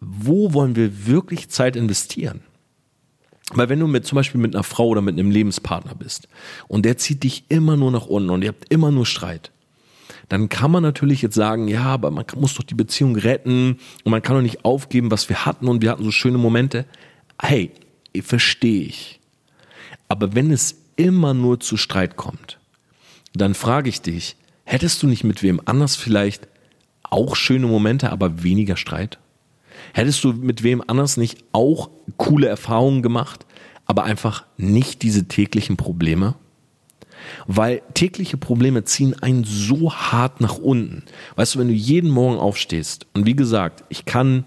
wo 0.00 0.54
wollen 0.54 0.76
wir 0.76 1.06
wirklich 1.06 1.48
Zeit 1.48 1.76
investieren? 1.76 2.40
Weil 3.52 3.68
wenn 3.68 3.80
du 3.80 3.86
mit 3.86 4.06
zum 4.06 4.16
Beispiel 4.16 4.40
mit 4.40 4.54
einer 4.54 4.62
Frau 4.62 4.88
oder 4.88 5.00
mit 5.00 5.18
einem 5.18 5.30
Lebenspartner 5.30 5.94
bist 5.94 6.28
und 6.68 6.84
der 6.84 6.98
zieht 6.98 7.24
dich 7.24 7.44
immer 7.48 7.76
nur 7.76 7.90
nach 7.90 8.06
unten 8.06 8.30
und 8.30 8.42
ihr 8.42 8.48
habt 8.48 8.70
immer 8.70 8.90
nur 8.90 9.06
Streit, 9.06 9.50
dann 10.28 10.48
kann 10.48 10.70
man 10.70 10.82
natürlich 10.82 11.22
jetzt 11.22 11.34
sagen, 11.34 11.68
ja, 11.68 11.84
aber 11.84 12.10
man 12.10 12.24
muss 12.36 12.54
doch 12.54 12.64
die 12.64 12.74
Beziehung 12.74 13.16
retten 13.16 13.78
und 14.04 14.10
man 14.10 14.22
kann 14.22 14.36
doch 14.36 14.42
nicht 14.42 14.64
aufgeben, 14.64 15.10
was 15.10 15.28
wir 15.28 15.46
hatten 15.46 15.68
und 15.68 15.82
wir 15.82 15.90
hatten 15.90 16.04
so 16.04 16.10
schöne 16.10 16.38
Momente. 16.38 16.84
Hey, 17.40 17.72
verstehe 18.20 18.82
ich. 18.82 19.20
Aber 20.08 20.34
wenn 20.34 20.50
es 20.50 20.76
immer 20.96 21.34
nur 21.34 21.60
zu 21.60 21.76
Streit 21.76 22.16
kommt, 22.16 22.58
dann 23.32 23.54
frage 23.54 23.88
ich 23.88 24.02
dich, 24.02 24.36
hättest 24.64 25.02
du 25.02 25.06
nicht 25.06 25.24
mit 25.24 25.42
wem 25.42 25.60
anders 25.64 25.96
vielleicht 25.96 26.48
auch 27.02 27.36
schöne 27.36 27.66
Momente, 27.66 28.10
aber 28.10 28.42
weniger 28.42 28.76
Streit? 28.76 29.18
Hättest 29.94 30.24
du 30.24 30.32
mit 30.32 30.62
wem 30.62 30.82
anders 30.86 31.16
nicht 31.16 31.44
auch 31.52 31.88
coole 32.16 32.48
Erfahrungen 32.48 33.02
gemacht, 33.02 33.46
aber 33.86 34.04
einfach 34.04 34.44
nicht 34.56 35.02
diese 35.02 35.28
täglichen 35.28 35.76
Probleme? 35.76 36.34
Weil 37.46 37.82
tägliche 37.94 38.36
Probleme 38.36 38.84
ziehen 38.84 39.14
einen 39.20 39.44
so 39.44 39.92
hart 39.92 40.40
nach 40.40 40.58
unten. 40.58 41.02
Weißt 41.36 41.54
du, 41.54 41.58
wenn 41.58 41.68
du 41.68 41.74
jeden 41.74 42.10
Morgen 42.10 42.38
aufstehst 42.38 43.06
und 43.14 43.26
wie 43.26 43.36
gesagt, 43.36 43.84
ich 43.88 44.04
kann 44.04 44.44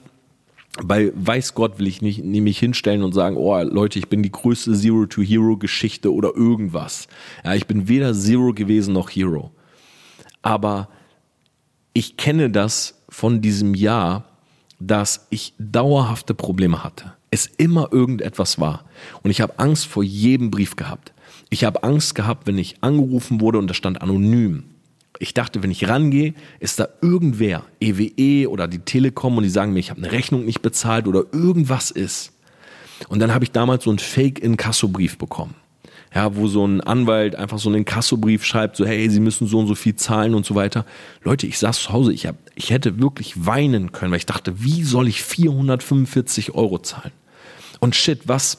bei 0.84 1.12
weiß 1.14 1.54
Gott 1.54 1.80
will 1.80 1.88
ich 1.88 2.02
nicht 2.02 2.24
nämlich 2.24 2.58
hinstellen 2.58 3.04
und 3.04 3.14
sagen, 3.14 3.36
oh 3.36 3.62
Leute, 3.62 4.00
ich 4.00 4.08
bin 4.08 4.24
die 4.24 4.32
größte 4.32 4.74
Zero 4.74 5.06
to 5.06 5.22
Hero 5.22 5.58
Geschichte 5.58 6.14
oder 6.14 6.34
irgendwas. 6.36 7.08
Ja, 7.44 7.56
ich 7.56 7.68
bin 7.68 7.88
weder 7.88 8.14
Zero 8.14 8.54
gewesen 8.54 8.94
noch 8.94 9.10
Hero. 9.10 9.52
Aber 10.42 10.88
ich 11.94 12.16
kenne 12.16 12.50
das 12.50 13.04
von 13.10 13.42
diesem 13.42 13.76
Jahr, 13.76 14.26
dass 14.80 15.28
ich 15.30 15.54
dauerhafte 15.60 16.34
Probleme 16.34 16.84
hatte. 16.84 17.14
Es 17.30 17.46
immer 17.46 17.90
irgendetwas 17.92 18.60
war. 18.60 18.86
Und 19.24 19.32
ich 19.32 19.42
habe 19.42 19.60
Angst 19.60 19.86
vor 19.86 20.04
jedem 20.04 20.52
Brief 20.52 20.76
gehabt. 20.76 21.14
Ich 21.52 21.64
habe 21.64 21.84
Angst 21.84 22.16
gehabt, 22.16 22.48
wenn 22.48 22.58
ich 22.58 22.78
angerufen 22.82 23.40
wurde 23.40 23.60
und 23.60 23.68
da 23.68 23.76
stand 23.76 24.02
anonym. 24.02 24.64
Ich 25.20 25.36
dachte, 25.36 25.62
wenn 25.62 25.70
ich 25.70 25.88
rangehe, 25.88 26.34
ist 26.60 26.80
da 26.80 26.88
irgendwer, 27.02 27.64
EWE 27.80 28.12
e 28.18 28.48
oder 28.48 28.68
die 28.68 28.80
Telekom 28.80 29.38
und 29.38 29.44
die 29.44 29.50
sagen 29.50 29.74
mir, 29.74 29.80
ich 29.80 29.92
habe 29.92 30.02
eine 30.02 30.12
Rechnung 30.12 30.46
nicht 30.46 30.64
bezahlt 30.64 31.08
oder 31.08 31.26
irgendwas 31.32 31.92
ist. 31.92 32.32
Und 33.10 33.20
dann 33.20 33.32
habe 33.32 33.44
ich 33.44 33.52
damals 33.52 33.84
so 33.84 33.92
einen 33.92 34.00
Fake-Inkasso-Brief 34.00 35.20
bekommen 35.20 35.54
ja, 36.14 36.36
wo 36.36 36.48
so 36.48 36.66
ein 36.66 36.82
Anwalt 36.82 37.36
einfach 37.36 37.58
so 37.58 37.70
einen 37.70 37.86
Kassobrief 37.86 38.44
schreibt, 38.44 38.76
so 38.76 38.86
hey, 38.86 39.10
Sie 39.10 39.22
müssen 39.22 39.48
so 39.48 39.60
und 39.60 39.68
so 39.68 39.76
viel 39.76 39.96
zahlen 39.96 40.36
und 40.36 40.46
so 40.46 40.56
weiter. 40.56 40.86
Leute, 41.24 41.48
ich 41.48 41.58
saß 41.58 41.82
zu 41.84 41.94
Hause, 41.94 42.12
ich, 42.12 42.28
hab, 42.28 42.36
ich 42.56 42.70
hätte 42.70 43.00
wirklich 43.00 43.46
weinen 43.46 43.92
können, 43.92 44.12
weil 44.12 44.18
ich 44.18 44.26
dachte, 44.26 44.62
wie 44.62 44.84
soll 44.84 45.08
ich 45.08 45.24
445 45.24 46.54
Euro 46.54 46.80
zahlen? 46.80 47.14
Und 47.80 47.96
shit, 47.96 48.28
was 48.28 48.58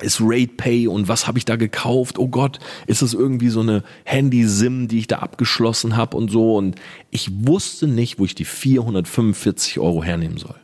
ist 0.00 0.18
Rate 0.20 0.54
Pay 0.56 0.88
und 0.88 1.08
was 1.08 1.26
habe 1.26 1.38
ich 1.38 1.44
da 1.44 1.56
gekauft? 1.56 2.18
Oh 2.18 2.28
Gott, 2.28 2.58
ist 2.86 3.02
es 3.02 3.14
irgendwie 3.14 3.48
so 3.48 3.60
eine 3.60 3.84
Handy-SIM, 4.04 4.88
die 4.88 4.98
ich 4.98 5.06
da 5.06 5.18
abgeschlossen 5.20 5.96
habe 5.96 6.16
und 6.16 6.30
so? 6.30 6.56
Und 6.56 6.76
ich 7.10 7.30
wusste 7.46 7.86
nicht, 7.86 8.18
wo 8.18 8.24
ich 8.24 8.34
die 8.34 8.44
445 8.44 9.78
Euro 9.78 10.02
hernehmen 10.02 10.38
soll 10.38 10.56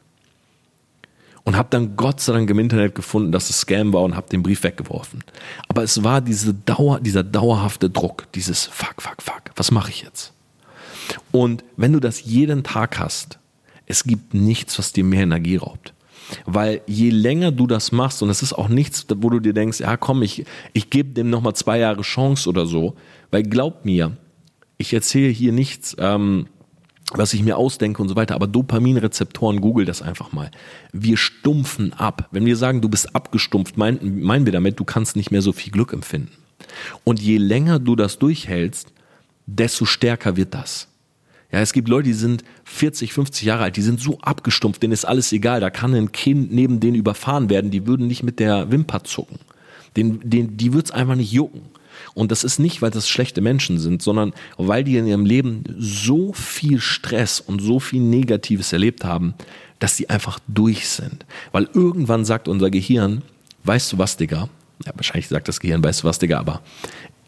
und 1.44 1.56
habe 1.56 1.68
dann 1.70 1.96
Gott 1.96 2.20
sei 2.20 2.32
Dank 2.32 2.50
im 2.50 2.58
Internet 2.58 2.94
gefunden, 2.94 3.32
dass 3.32 3.50
es 3.50 3.60
Scam 3.60 3.92
war 3.92 4.02
und 4.02 4.14
habe 4.14 4.28
den 4.28 4.42
Brief 4.42 4.62
weggeworfen. 4.62 5.24
Aber 5.68 5.82
es 5.82 6.02
war 6.04 6.20
diese 6.20 6.54
Dauer, 6.54 7.00
dieser 7.00 7.24
dauerhafte 7.24 7.90
Druck, 7.90 8.30
dieses 8.34 8.66
Fuck, 8.66 9.02
fuck, 9.02 9.22
fuck, 9.22 9.42
was 9.56 9.70
mache 9.70 9.90
ich 9.90 10.02
jetzt? 10.02 10.32
Und 11.32 11.64
wenn 11.76 11.92
du 11.92 12.00
das 12.00 12.24
jeden 12.24 12.62
Tag 12.62 12.98
hast, 12.98 13.38
es 13.86 14.04
gibt 14.04 14.34
nichts, 14.34 14.78
was 14.78 14.92
dir 14.92 15.02
mehr 15.02 15.22
Energie 15.22 15.56
raubt. 15.56 15.92
Weil 16.46 16.82
je 16.86 17.10
länger 17.10 17.52
du 17.52 17.66
das 17.66 17.92
machst, 17.92 18.22
und 18.22 18.30
es 18.30 18.42
ist 18.42 18.52
auch 18.52 18.68
nichts, 18.68 19.06
wo 19.16 19.30
du 19.30 19.40
dir 19.40 19.52
denkst, 19.52 19.80
ja 19.80 19.96
komm, 19.96 20.22
ich, 20.22 20.44
ich 20.72 20.90
gebe 20.90 21.10
dem 21.10 21.30
nochmal 21.30 21.54
zwei 21.54 21.78
Jahre 21.78 22.02
Chance 22.02 22.48
oder 22.48 22.66
so, 22.66 22.94
weil 23.30 23.42
glaub 23.42 23.84
mir, 23.84 24.16
ich 24.78 24.94
erzähle 24.94 25.28
hier 25.30 25.52
nichts, 25.52 25.96
ähm, 25.98 26.46
was 27.12 27.34
ich 27.34 27.42
mir 27.42 27.56
ausdenke 27.56 28.00
und 28.00 28.08
so 28.08 28.16
weiter. 28.16 28.34
Aber 28.34 28.46
Dopaminrezeptoren, 28.46 29.60
google 29.60 29.84
das 29.84 30.00
einfach 30.02 30.32
mal. 30.32 30.50
Wir 30.92 31.16
stumpfen 31.16 31.92
ab. 31.92 32.28
Wenn 32.30 32.46
wir 32.46 32.56
sagen, 32.56 32.80
du 32.80 32.88
bist 32.88 33.14
abgestumpft, 33.14 33.76
meinen, 33.76 34.22
meinen 34.22 34.46
wir 34.46 34.52
damit, 34.52 34.78
du 34.78 34.84
kannst 34.84 35.16
nicht 35.16 35.30
mehr 35.30 35.42
so 35.42 35.52
viel 35.52 35.72
Glück 35.72 35.92
empfinden. 35.92 36.30
Und 37.04 37.20
je 37.20 37.38
länger 37.38 37.78
du 37.78 37.96
das 37.96 38.18
durchhältst, 38.18 38.92
desto 39.46 39.84
stärker 39.84 40.36
wird 40.36 40.54
das. 40.54 40.88
Ja, 41.52 41.60
es 41.60 41.72
gibt 41.72 41.88
Leute, 41.88 42.04
die 42.04 42.14
sind 42.14 42.44
40, 42.64 43.12
50 43.12 43.44
Jahre 43.44 43.64
alt, 43.64 43.76
die 43.76 43.82
sind 43.82 44.00
so 44.00 44.18
abgestumpft, 44.20 44.82
denen 44.82 44.92
ist 44.92 45.04
alles 45.04 45.32
egal. 45.32 45.60
Da 45.60 45.70
kann 45.70 45.94
ein 45.94 46.12
Kind 46.12 46.52
neben 46.52 46.78
denen 46.78 46.94
überfahren 46.94 47.50
werden, 47.50 47.70
die 47.70 47.86
würden 47.86 48.06
nicht 48.06 48.22
mit 48.22 48.38
der 48.38 48.70
Wimper 48.70 49.02
zucken. 49.04 49.38
Den, 49.96 50.20
den, 50.22 50.56
die 50.56 50.72
wird's 50.72 50.92
einfach 50.92 51.16
nicht 51.16 51.32
jucken. 51.32 51.62
Und 52.14 52.30
das 52.30 52.44
ist 52.44 52.58
nicht, 52.58 52.82
weil 52.82 52.90
das 52.90 53.08
schlechte 53.08 53.40
Menschen 53.40 53.78
sind, 53.78 54.02
sondern 54.02 54.32
weil 54.56 54.84
die 54.84 54.96
in 54.96 55.06
ihrem 55.06 55.26
Leben 55.26 55.64
so 55.76 56.32
viel 56.32 56.80
Stress 56.80 57.40
und 57.40 57.60
so 57.60 57.80
viel 57.80 58.00
Negatives 58.00 58.72
erlebt 58.72 59.04
haben, 59.04 59.34
dass 59.80 59.96
sie 59.96 60.08
einfach 60.08 60.38
durch 60.46 60.88
sind. 60.88 61.26
Weil 61.52 61.68
irgendwann 61.74 62.24
sagt 62.24 62.48
unser 62.48 62.70
Gehirn, 62.70 63.22
weißt 63.64 63.92
du 63.92 63.98
was, 63.98 64.16
Digga? 64.16 64.48
Ja, 64.86 64.92
wahrscheinlich 64.94 65.28
sagt 65.28 65.48
das 65.48 65.60
Gehirn, 65.60 65.82
weißt 65.82 66.02
du 66.02 66.08
was, 66.08 66.18
Digga, 66.18 66.38
aber 66.38 66.62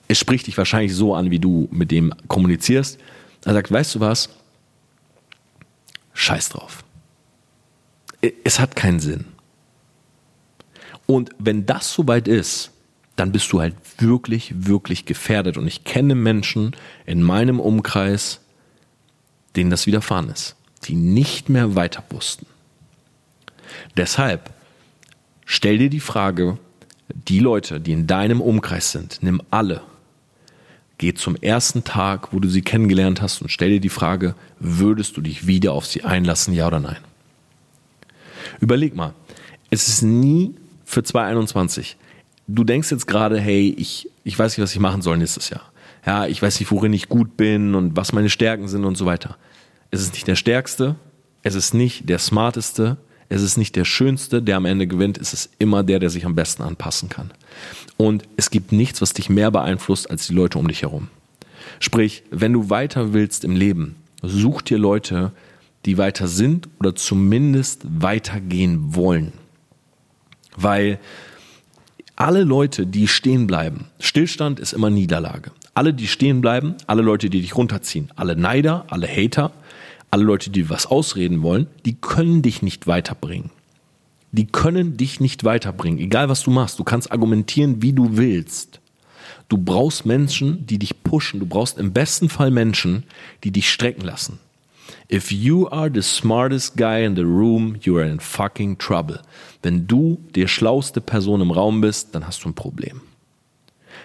es 0.09 0.19
spricht 0.19 0.47
dich 0.47 0.57
wahrscheinlich 0.57 0.95
so 0.95 1.15
an, 1.15 1.31
wie 1.31 1.39
du 1.39 1.69
mit 1.71 1.91
dem 1.91 2.13
kommunizierst. 2.29 2.99
Er 3.45 3.55
sagt, 3.55 3.73
weißt 3.73 3.97
du 3.97 4.01
was? 4.01 4.29
Scheiß 6.15 6.51
drauf. 6.51 6.85
Es 8.45 8.61
hat 8.61 8.77
keinen 8.77 9.01
Sinn. 9.01 9.25
Und 11.07 11.31
wenn 11.39 11.67
das 11.67 11.93
soweit 11.93 12.29
ist, 12.29 12.71
dann 13.17 13.33
bist 13.33 13.53
du 13.53 13.61
halt 13.61 13.75
wirklich, 13.99 14.67
wirklich 14.67 15.05
gefährdet. 15.05 15.57
Und 15.57 15.67
ich 15.67 15.85
kenne 15.85 16.15
Menschen 16.15 16.75
in 17.05 17.23
meinem 17.23 17.61
Umkreis, 17.61 18.41
denen 19.57 19.71
das 19.71 19.87
widerfahren 19.87 20.29
ist, 20.31 20.57
die 20.85 20.95
nicht 20.95 21.49
mehr 21.49 21.75
weiter 21.75 22.05
wussten. 22.11 22.47
Deshalb 23.97 24.53
stell 25.45 25.79
dir 25.79 25.91
die 25.91 26.01
Frage, 26.01 26.59
die 27.09 27.41
Leute, 27.41 27.81
die 27.81 27.93
in 27.93 28.07
deinem 28.07 28.41
Umkreis 28.41 28.93
sind, 28.93 29.19
nimm 29.21 29.43
alle, 29.51 29.83
geh 31.03 31.15
zum 31.15 31.37
ersten 31.37 31.85
Tag, 31.85 32.33
wo 32.33 32.41
du 32.41 32.49
sie 32.49 32.63
kennengelernt 32.63 33.21
hast 33.21 33.43
und 33.43 33.51
stell 33.51 33.71
dir 33.71 33.81
die 33.81 33.89
Frage, 33.89 34.35
würdest 34.59 35.17
du 35.17 35.21
dich 35.21 35.47
wieder 35.47 35.73
auf 35.73 35.85
sie 35.85 36.05
einlassen, 36.05 36.55
ja 36.55 36.67
oder 36.67 36.81
nein? 36.81 36.99
Überleg 38.61 38.97
mal, 38.97 39.13
es 39.71 39.89
ist 39.89 40.03
nie 40.03 40.55
für 40.85 41.03
2021 41.03 41.97
du 42.49 42.65
denkst 42.65 42.91
jetzt 42.91 43.07
gerade, 43.07 43.41
hey, 43.41 43.75
ich, 43.77 44.09
ich 44.25 44.39
weiß 44.39 44.57
nicht, 44.57 44.63
was 44.63 44.73
ich 44.73 44.81
machen 44.81 45.03
soll 45.03 45.17
nächstes 45.19 45.51
Jahr. 45.51 45.63
Ja, 46.05 46.27
ich 46.27 46.43
weiß 46.43 46.59
nicht, 46.61 46.71
worin 46.71 46.93
ich 46.93 47.09
gut 47.09 47.37
bin 47.37 47.75
und 47.75 47.97
was 47.97 48.13
meine 48.13 48.31
Stärken 48.31 48.69
sind 48.69 48.85
und 48.85 48.97
so 48.97 49.07
weiter. 49.07 49.37
Es 49.91 50.01
ist 50.01 50.15
nicht 50.15 50.27
der 50.27 50.37
Stärkste, 50.37 50.97
es 51.43 51.55
ist 51.55 51.75
nicht 51.75 52.09
der 52.09 52.19
Smarteste, 52.19 52.97
es 53.33 53.43
ist 53.43 53.57
nicht 53.57 53.77
der 53.77 53.87
Schönste, 53.87 54.43
der 54.43 54.59
am 54.59 54.67
Ende 54.67 54.87
gewinnt, 54.87 55.17
es 55.17 55.33
ist 55.33 55.51
immer 55.59 55.83
der, 55.83 55.99
der 55.99 56.11
sich 56.11 56.27
am 56.27 56.35
besten 56.35 56.63
anpassen 56.63 57.09
kann. 57.09 57.31
Und 57.97 58.25
es 58.37 58.51
gibt 58.51 58.73
nichts, 58.73 59.01
was 59.01 59.15
dich 59.15 59.31
mehr 59.31 59.51
beeinflusst 59.51 60.11
als 60.11 60.27
die 60.27 60.35
Leute 60.35 60.59
um 60.59 60.69
dich 60.69 60.83
herum. 60.83 61.09
Sprich, 61.81 62.25
wenn 62.31 62.53
du 62.53 62.69
weiter 62.69 63.15
willst 63.15 63.45
im 63.45 63.57
Leben, 63.57 63.97
such 64.23 64.63
dir 64.63 64.79
Leute, 64.79 65.33
die 65.87 65.97
weiter 65.97 66.29
sind 66.29 66.69
oder 66.79 66.95
zumindest 66.95 67.81
weitergehen 67.85 68.95
wollen. 68.95 69.33
Weil 70.55 70.99
alle 72.15 72.45
Leute, 72.45 72.87
die 72.87 73.09
stehen 73.09 73.47
bleiben, 73.47 73.87
Stillstand 73.99 74.61
ist 74.61 74.75
immer 74.75 74.91
Niederlage. 74.91 75.53
Alle, 75.73 75.95
die 75.95 76.07
stehen 76.07 76.43
bleiben, 76.43 76.75
alle 76.87 77.01
Leute, 77.01 77.31
die 77.31 77.41
dich 77.41 77.57
runterziehen, 77.57 78.11
alle 78.15 78.37
Neider, 78.37 78.85
alle 78.91 79.09
Hater, 79.09 79.53
alle 80.13 80.25
Leute, 80.25 80.51
die 80.51 80.69
was 80.69 80.87
ausreden 80.87 81.43
wollen, 81.43 81.67
die 81.87 81.95
können 81.95 82.43
dich 82.43 82.63
nicht 82.63 82.87
weiterbringen. 82.87 83.51
Die 84.31 84.47
können 84.47 84.97
dich 84.97 85.21
nicht 85.21 85.43
weiterbringen, 85.45 85.99
egal 85.99 86.29
was 86.29 86.43
du 86.43 86.51
machst. 86.51 86.79
Du 86.79 86.85
kannst 86.85 87.11
argumentieren, 87.11 87.83
wie 87.83 87.93
du 87.93 88.17
willst. 88.17 88.81
Du 89.49 89.59
brauchst 89.59 90.07
Menschen, 90.07 90.67
die 90.67 90.79
dich 90.79 91.03
pushen. 91.03 91.41
Du 91.41 91.47
brauchst 91.47 91.79
im 91.79 91.93
besten 91.93 92.29
Fall 92.29 92.51
Menschen, 92.51 93.05
die 93.43 93.51
dich 93.51 93.71
strecken 93.71 94.03
lassen. 94.03 94.39
If 95.11 95.33
you 95.33 95.69
are 95.69 95.91
the 95.93 96.03
smartest 96.03 96.77
guy 96.77 97.05
in 97.05 97.17
the 97.17 97.23
room, 97.23 97.77
you 97.83 97.99
are 97.99 98.09
in 98.09 98.21
fucking 98.21 98.79
trouble. 98.79 99.21
Wenn 99.63 99.87
du 99.87 100.21
die 100.35 100.49
schlauste 100.49 101.01
Person 101.01 101.41
im 101.41 101.51
Raum 101.51 101.81
bist, 101.81 102.15
dann 102.15 102.27
hast 102.27 102.45
du 102.45 102.49
ein 102.49 102.55
Problem. 102.55 103.01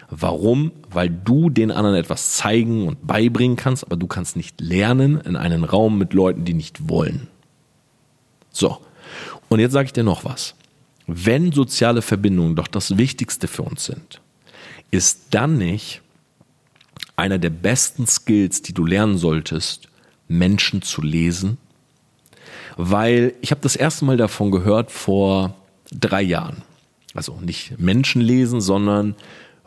Warum? 0.10 0.72
Weil 0.90 1.10
du 1.10 1.50
den 1.50 1.72
anderen 1.72 1.98
etwas 1.98 2.34
zeigen 2.34 2.88
und 2.88 3.06
beibringen 3.06 3.58
kannst, 3.58 3.84
aber 3.84 3.98
du 3.98 4.08
kannst 4.08 4.36
nicht 4.36 4.62
lernen 4.62 5.20
in 5.22 5.36
einen 5.36 5.64
Raum 5.64 5.98
mit 5.98 6.14
Leuten, 6.14 6.46
die 6.46 6.54
nicht 6.54 6.90
wollen. 6.90 7.28
So. 8.52 8.78
Und 9.50 9.60
jetzt 9.60 9.74
sage 9.74 9.88
ich 9.88 9.94
dir 9.94 10.04
noch 10.04 10.26
was. 10.26 10.56
Wenn 11.08 11.52
soziale 11.52 12.02
Verbindungen 12.02 12.56
doch 12.56 12.68
das 12.68 12.98
Wichtigste 12.98 13.48
für 13.48 13.64
uns 13.64 13.86
sind, 13.86 14.22
ist 14.92 15.28
dann 15.32 15.58
nicht 15.58 16.02
einer 17.16 17.38
der 17.38 17.50
besten 17.50 18.08
Skills, 18.08 18.62
die 18.62 18.74
du 18.74 18.86
lernen 18.86 19.18
solltest, 19.18 19.90
Menschen 20.28 20.82
zu 20.82 21.02
lesen? 21.02 21.58
Weil 22.78 23.34
ich 23.42 23.52
habe 23.52 23.62
das 23.62 23.76
erste 23.76 24.06
Mal 24.06 24.18
davon 24.18 24.52
gehört 24.52 24.92
vor 24.92 25.56
drei 25.92 26.22
Jahren. 26.22 26.64
Also 27.14 27.40
nicht 27.42 27.80
Menschen 27.80 28.22
lesen, 28.22 28.62
sondern 28.62 29.16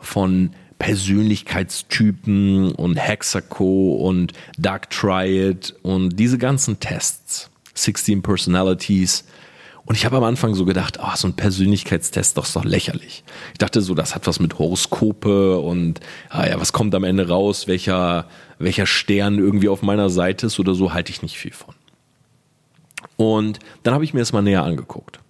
von 0.01 0.51
Persönlichkeitstypen 0.79 2.71
und 2.73 2.95
Hexaco 2.95 3.95
und 3.95 4.33
Dark 4.57 4.89
Triad 4.89 5.75
und 5.83 6.17
diese 6.17 6.37
ganzen 6.39 6.79
Tests. 6.79 7.51
16 7.73 8.21
Personalities. 8.21 9.23
Und 9.85 9.95
ich 9.95 10.05
habe 10.05 10.17
am 10.17 10.23
Anfang 10.23 10.53
so 10.55 10.65
gedacht, 10.65 10.99
oh, 11.01 11.15
so 11.15 11.27
ein 11.27 11.35
Persönlichkeitstest 11.35 12.37
doch 12.37 12.45
ist 12.45 12.55
doch 12.55 12.65
lächerlich. 12.65 13.23
Ich 13.53 13.57
dachte 13.59 13.81
so, 13.81 13.95
das 13.95 14.15
hat 14.15 14.27
was 14.27 14.39
mit 14.39 14.59
Horoskope 14.59 15.59
und 15.59 15.99
ah 16.29 16.47
ja, 16.47 16.59
was 16.59 16.73
kommt 16.73 16.93
am 16.95 17.03
Ende 17.03 17.27
raus, 17.27 17.67
welcher, 17.67 18.25
welcher 18.59 18.85
Stern 18.85 19.37
irgendwie 19.37 19.69
auf 19.69 19.81
meiner 19.81 20.09
Seite 20.09 20.47
ist 20.47 20.59
oder 20.59 20.75
so, 20.75 20.93
halte 20.93 21.11
ich 21.11 21.21
nicht 21.21 21.37
viel 21.37 21.53
von. 21.53 21.75
Und 23.17 23.59
dann 23.83 23.93
habe 23.93 24.03
ich 24.03 24.13
mir 24.13 24.19
das 24.19 24.33
mal 24.33 24.41
näher 24.41 24.63
angeguckt 24.63 25.20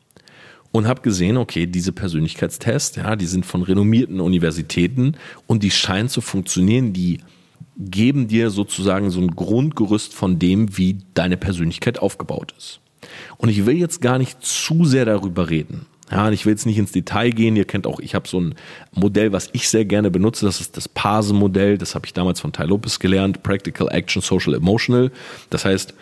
und 0.72 0.88
habe 0.88 1.02
gesehen, 1.02 1.38
okay, 1.38 1.66
diese 1.66 1.92
Persönlichkeitstests, 1.92 2.98
ja, 2.98 3.16
die 3.16 3.26
sind 3.26 3.46
von 3.46 3.64
renommierten 3.64 4.20
Universitäten 4.20 5.16
und 5.48 5.64
die 5.64 5.72
scheinen 5.72 6.10
zu 6.10 6.22
funktionieren, 6.22 6.94
die 6.94 7.20
geben 7.78 8.28
dir 8.28 8.50
sozusagen 8.50 9.10
so 9.10 9.20
ein 9.20 9.36
Grundgerüst 9.36 10.14
von 10.14 10.40
dem, 10.40 10.78
wie 10.78 10.98
deine 11.14 11.38
Persönlichkeit 11.38 12.00
aufgebaut 12.00 12.54
ist. 12.58 12.80
Und 13.38 13.50
ich 13.50 13.66
will 13.66 13.76
jetzt 13.76 14.02
gar 14.02 14.18
nicht 14.18 14.44
zu 14.44 14.86
sehr 14.86 15.06
darüber 15.06 15.50
reden. 15.50 15.88
Ja, 16.12 16.30
ich 16.30 16.46
will 16.46 16.52
jetzt 16.52 16.66
nicht 16.66 16.78
ins 16.78 16.92
Detail 16.92 17.30
gehen. 17.30 17.56
Ihr 17.56 17.66
kennt 17.66 17.88
auch, 17.88 18.00
ich 18.02 18.16
habe 18.16 18.28
so 18.28 18.40
ein 18.40 18.56
Modell, 18.92 19.32
was 19.32 19.50
ich 19.54 19.70
sehr 19.70 19.86
gerne 19.86 20.12
benutze. 20.12 20.46
Das 20.46 20.60
ist 20.60 20.76
das 20.76 20.90
PASE-Modell. 20.90 21.78
Das 21.78 21.96
habe 21.96 22.06
ich 22.06 22.14
damals 22.14 22.42
von 22.42 22.52
Ty 22.52 22.64
Lopez 22.64 23.00
gelernt. 23.00 23.44
Practical, 23.44 23.88
Action, 23.90 24.22
Social, 24.22 24.54
Emotional. 24.54 25.12
Das 25.50 25.64
heißt, 25.64 25.94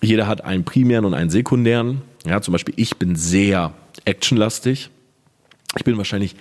jeder 0.00 0.28
hat 0.28 0.44
einen 0.44 0.64
primären 0.64 1.04
und 1.04 1.14
einen 1.14 1.30
sekundären. 1.30 2.02
Ja, 2.24 2.40
zum 2.40 2.52
Beispiel 2.52 2.74
ich 2.76 2.96
bin 2.96 3.16
sehr 3.16 3.74
actionlastig. 4.04 4.90
Ich 5.76 5.84
bin 5.84 5.96
wahrscheinlich 5.96 6.36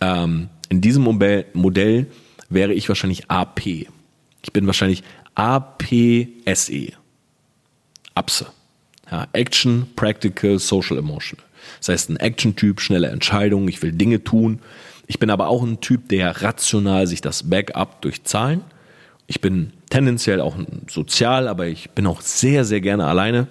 ähm, 0.00 0.48
in 0.68 0.80
diesem 0.80 1.02
Modell 1.02 2.06
wäre 2.48 2.72
ich 2.72 2.88
wahrscheinlich 2.88 3.30
AP. 3.30 3.66
Ich 3.66 4.52
bin 4.52 4.66
wahrscheinlich 4.66 5.02
APSE. 5.34 6.92
APSE. 8.14 8.46
Ja, 9.10 9.28
Action, 9.32 9.86
Practical, 9.96 10.58
Social, 10.58 10.98
Emotional. 10.98 11.44
Das 11.78 11.88
heißt, 11.88 12.10
ein 12.10 12.16
Action-Typ, 12.16 12.80
schnelle 12.80 13.08
Entscheidungen, 13.08 13.68
ich 13.68 13.82
will 13.82 13.92
Dinge 13.92 14.24
tun. 14.24 14.60
Ich 15.06 15.18
bin 15.18 15.30
aber 15.30 15.48
auch 15.48 15.62
ein 15.62 15.80
Typ, 15.80 16.08
der 16.08 16.42
rational 16.42 17.06
sich 17.06 17.20
das 17.20 17.48
Backup 17.48 18.00
durch 18.02 18.24
Zahlen. 18.24 18.62
Ich 19.26 19.40
bin 19.40 19.72
tendenziell 19.90 20.40
auch 20.40 20.56
sozial, 20.88 21.48
aber 21.48 21.66
ich 21.66 21.90
bin 21.90 22.06
auch 22.06 22.20
sehr, 22.20 22.64
sehr 22.64 22.80
gerne 22.80 23.06
alleine 23.06 23.48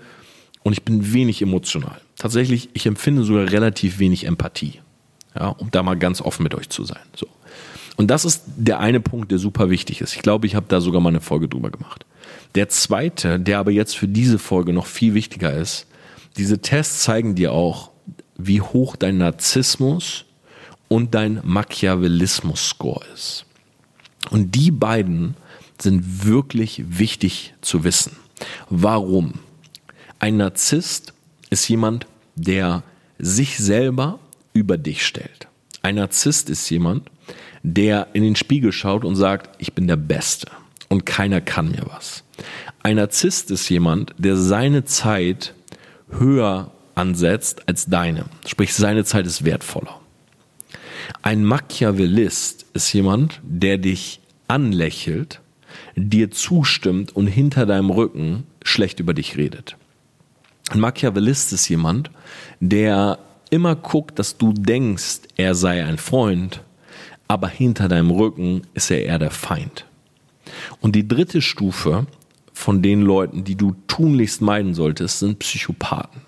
und 0.64 0.74
ich 0.74 0.84
bin 0.84 1.14
wenig 1.14 1.42
emotional. 1.42 2.02
Tatsächlich, 2.24 2.70
ich 2.72 2.86
empfinde 2.86 3.26
sogar 3.26 3.52
relativ 3.52 4.00
wenig 4.00 4.24
Empathie. 4.24 4.80
Ja, 5.36 5.50
um 5.50 5.72
da 5.72 5.84
mal 5.84 5.98
ganz 5.98 6.22
offen 6.22 6.44
mit 6.44 6.56
euch 6.56 6.70
zu 6.70 6.86
sein. 6.86 7.02
So. 7.14 7.28
Und 7.98 8.08
das 8.08 8.24
ist 8.24 8.44
der 8.56 8.80
eine 8.80 9.02
Punkt, 9.02 9.30
der 9.30 9.40
super 9.40 9.70
wichtig 9.70 10.00
ist. 10.00 10.16
Ich 10.16 10.22
glaube, 10.22 10.48
ich 10.48 10.56
habe 10.56 10.68
da 10.70 10.80
sogar 10.80 11.02
mal 11.02 11.10
eine 11.10 11.20
Folge 11.20 11.50
drüber 11.50 11.70
gemacht. 11.70 12.06
Der 12.56 12.70
zweite, 12.70 13.42
der 13.42 13.60
aber 13.60 13.72
jetzt 13.72 13.98
für 13.98 14.08
diese 14.08 14.40
Folge 14.40 14.72
noch 14.72 14.86
viel 14.86 15.16
wichtiger 15.16 15.52
ist, 15.52 15.86
diese 16.38 16.60
Tests 16.60 17.02
zeigen 17.02 17.36
dir 17.36 17.52
auch, 17.52 17.92
wie 18.38 18.62
hoch 18.62 18.96
dein 18.96 19.18
Narzissmus 19.18 20.24
und 20.88 21.14
dein 21.16 21.42
Machiavellismus-Score 21.44 23.04
ist. 23.14 23.46
Und 24.30 24.56
die 24.56 24.72
beiden 24.72 25.36
sind 25.78 26.26
wirklich 26.26 26.86
wichtig 26.88 27.54
zu 27.60 27.84
wissen. 27.84 28.16
Warum? 28.70 29.40
Ein 30.20 30.38
Narzisst 30.38 31.12
ist 31.50 31.68
jemand, 31.68 32.08
der 32.36 32.84
sich 33.20 33.58
selber 33.58 34.20
über 34.54 34.78
dich 34.78 35.06
stellt. 35.06 35.48
Ein 35.82 35.96
Narzisst 35.96 36.50
ist 36.50 36.70
jemand, 36.70 37.10
der 37.64 38.08
in 38.14 38.24
den 38.24 38.36
Spiegel 38.36 38.72
schaut 38.72 39.06
und 39.06 39.16
sagt, 39.16 39.50
ich 39.62 39.74
bin 39.74 39.88
der 39.88 39.96
Beste 39.96 40.48
und 40.90 41.06
keiner 41.06 41.42
kann 41.42 41.72
mir 41.72 41.86
was. 41.88 42.24
Ein 42.82 42.98
Narzisst 42.98 43.52
ist 43.52 43.70
jemand, 43.70 44.14
der 44.18 44.36
seine 44.38 44.86
Zeit 44.86 45.54
höher 46.10 46.72
ansetzt 46.96 47.68
als 47.68 47.86
deine. 47.86 48.26
Sprich, 48.46 48.74
seine 48.74 49.04
Zeit 49.06 49.26
ist 49.26 49.46
wertvoller. 49.46 50.00
Ein 51.22 51.44
Machiavellist 51.44 52.66
ist 52.74 52.94
jemand, 52.94 53.42
der 53.44 53.78
dich 53.78 54.20
anlächelt, 54.48 55.42
dir 55.96 56.32
zustimmt 56.32 57.16
und 57.16 57.28
hinter 57.28 57.66
deinem 57.66 57.90
Rücken 57.90 58.44
schlecht 58.64 59.00
über 59.00 59.14
dich 59.14 59.38
redet. 59.38 59.78
Ein 60.74 60.80
Machiavellist 60.80 61.54
ist 61.54 61.70
jemand, 61.70 62.10
der 62.60 63.20
immer 63.52 63.76
guckt, 63.76 64.18
dass 64.18 64.38
du 64.40 64.54
denkst, 64.54 65.20
er 65.38 65.54
sei 65.54 65.86
ein 65.86 66.00
Freund, 66.00 66.64
aber 67.28 67.48
hinter 67.48 67.88
deinem 67.88 68.10
Rücken 68.10 68.64
ist 68.74 68.90
er 68.90 69.06
eher 69.06 69.20
der 69.20 69.30
Feind. 69.30 69.86
Und 70.82 70.96
die 70.96 71.08
dritte 71.08 71.44
Stufe 71.44 72.08
von 72.54 72.82
den 72.82 73.04
Leuten, 73.04 73.44
die 73.44 73.54
du 73.54 73.76
tunlichst 73.86 74.42
meiden 74.42 74.74
solltest, 74.74 75.20
sind 75.20 75.38
Psychopathen. 75.38 76.22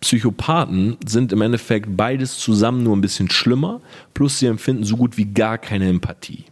Psychopathen 0.00 0.96
sind 1.06 1.30
im 1.30 1.42
Endeffekt 1.42 1.98
beides 1.98 2.38
zusammen 2.38 2.82
nur 2.82 2.96
ein 2.96 3.02
bisschen 3.02 3.30
schlimmer, 3.30 3.82
plus 4.14 4.38
sie 4.38 4.46
empfinden 4.46 4.84
so 4.84 4.96
gut 4.96 5.18
wie 5.18 5.26
gar 5.26 5.58
keine 5.58 5.90
Empathie. 5.90 6.44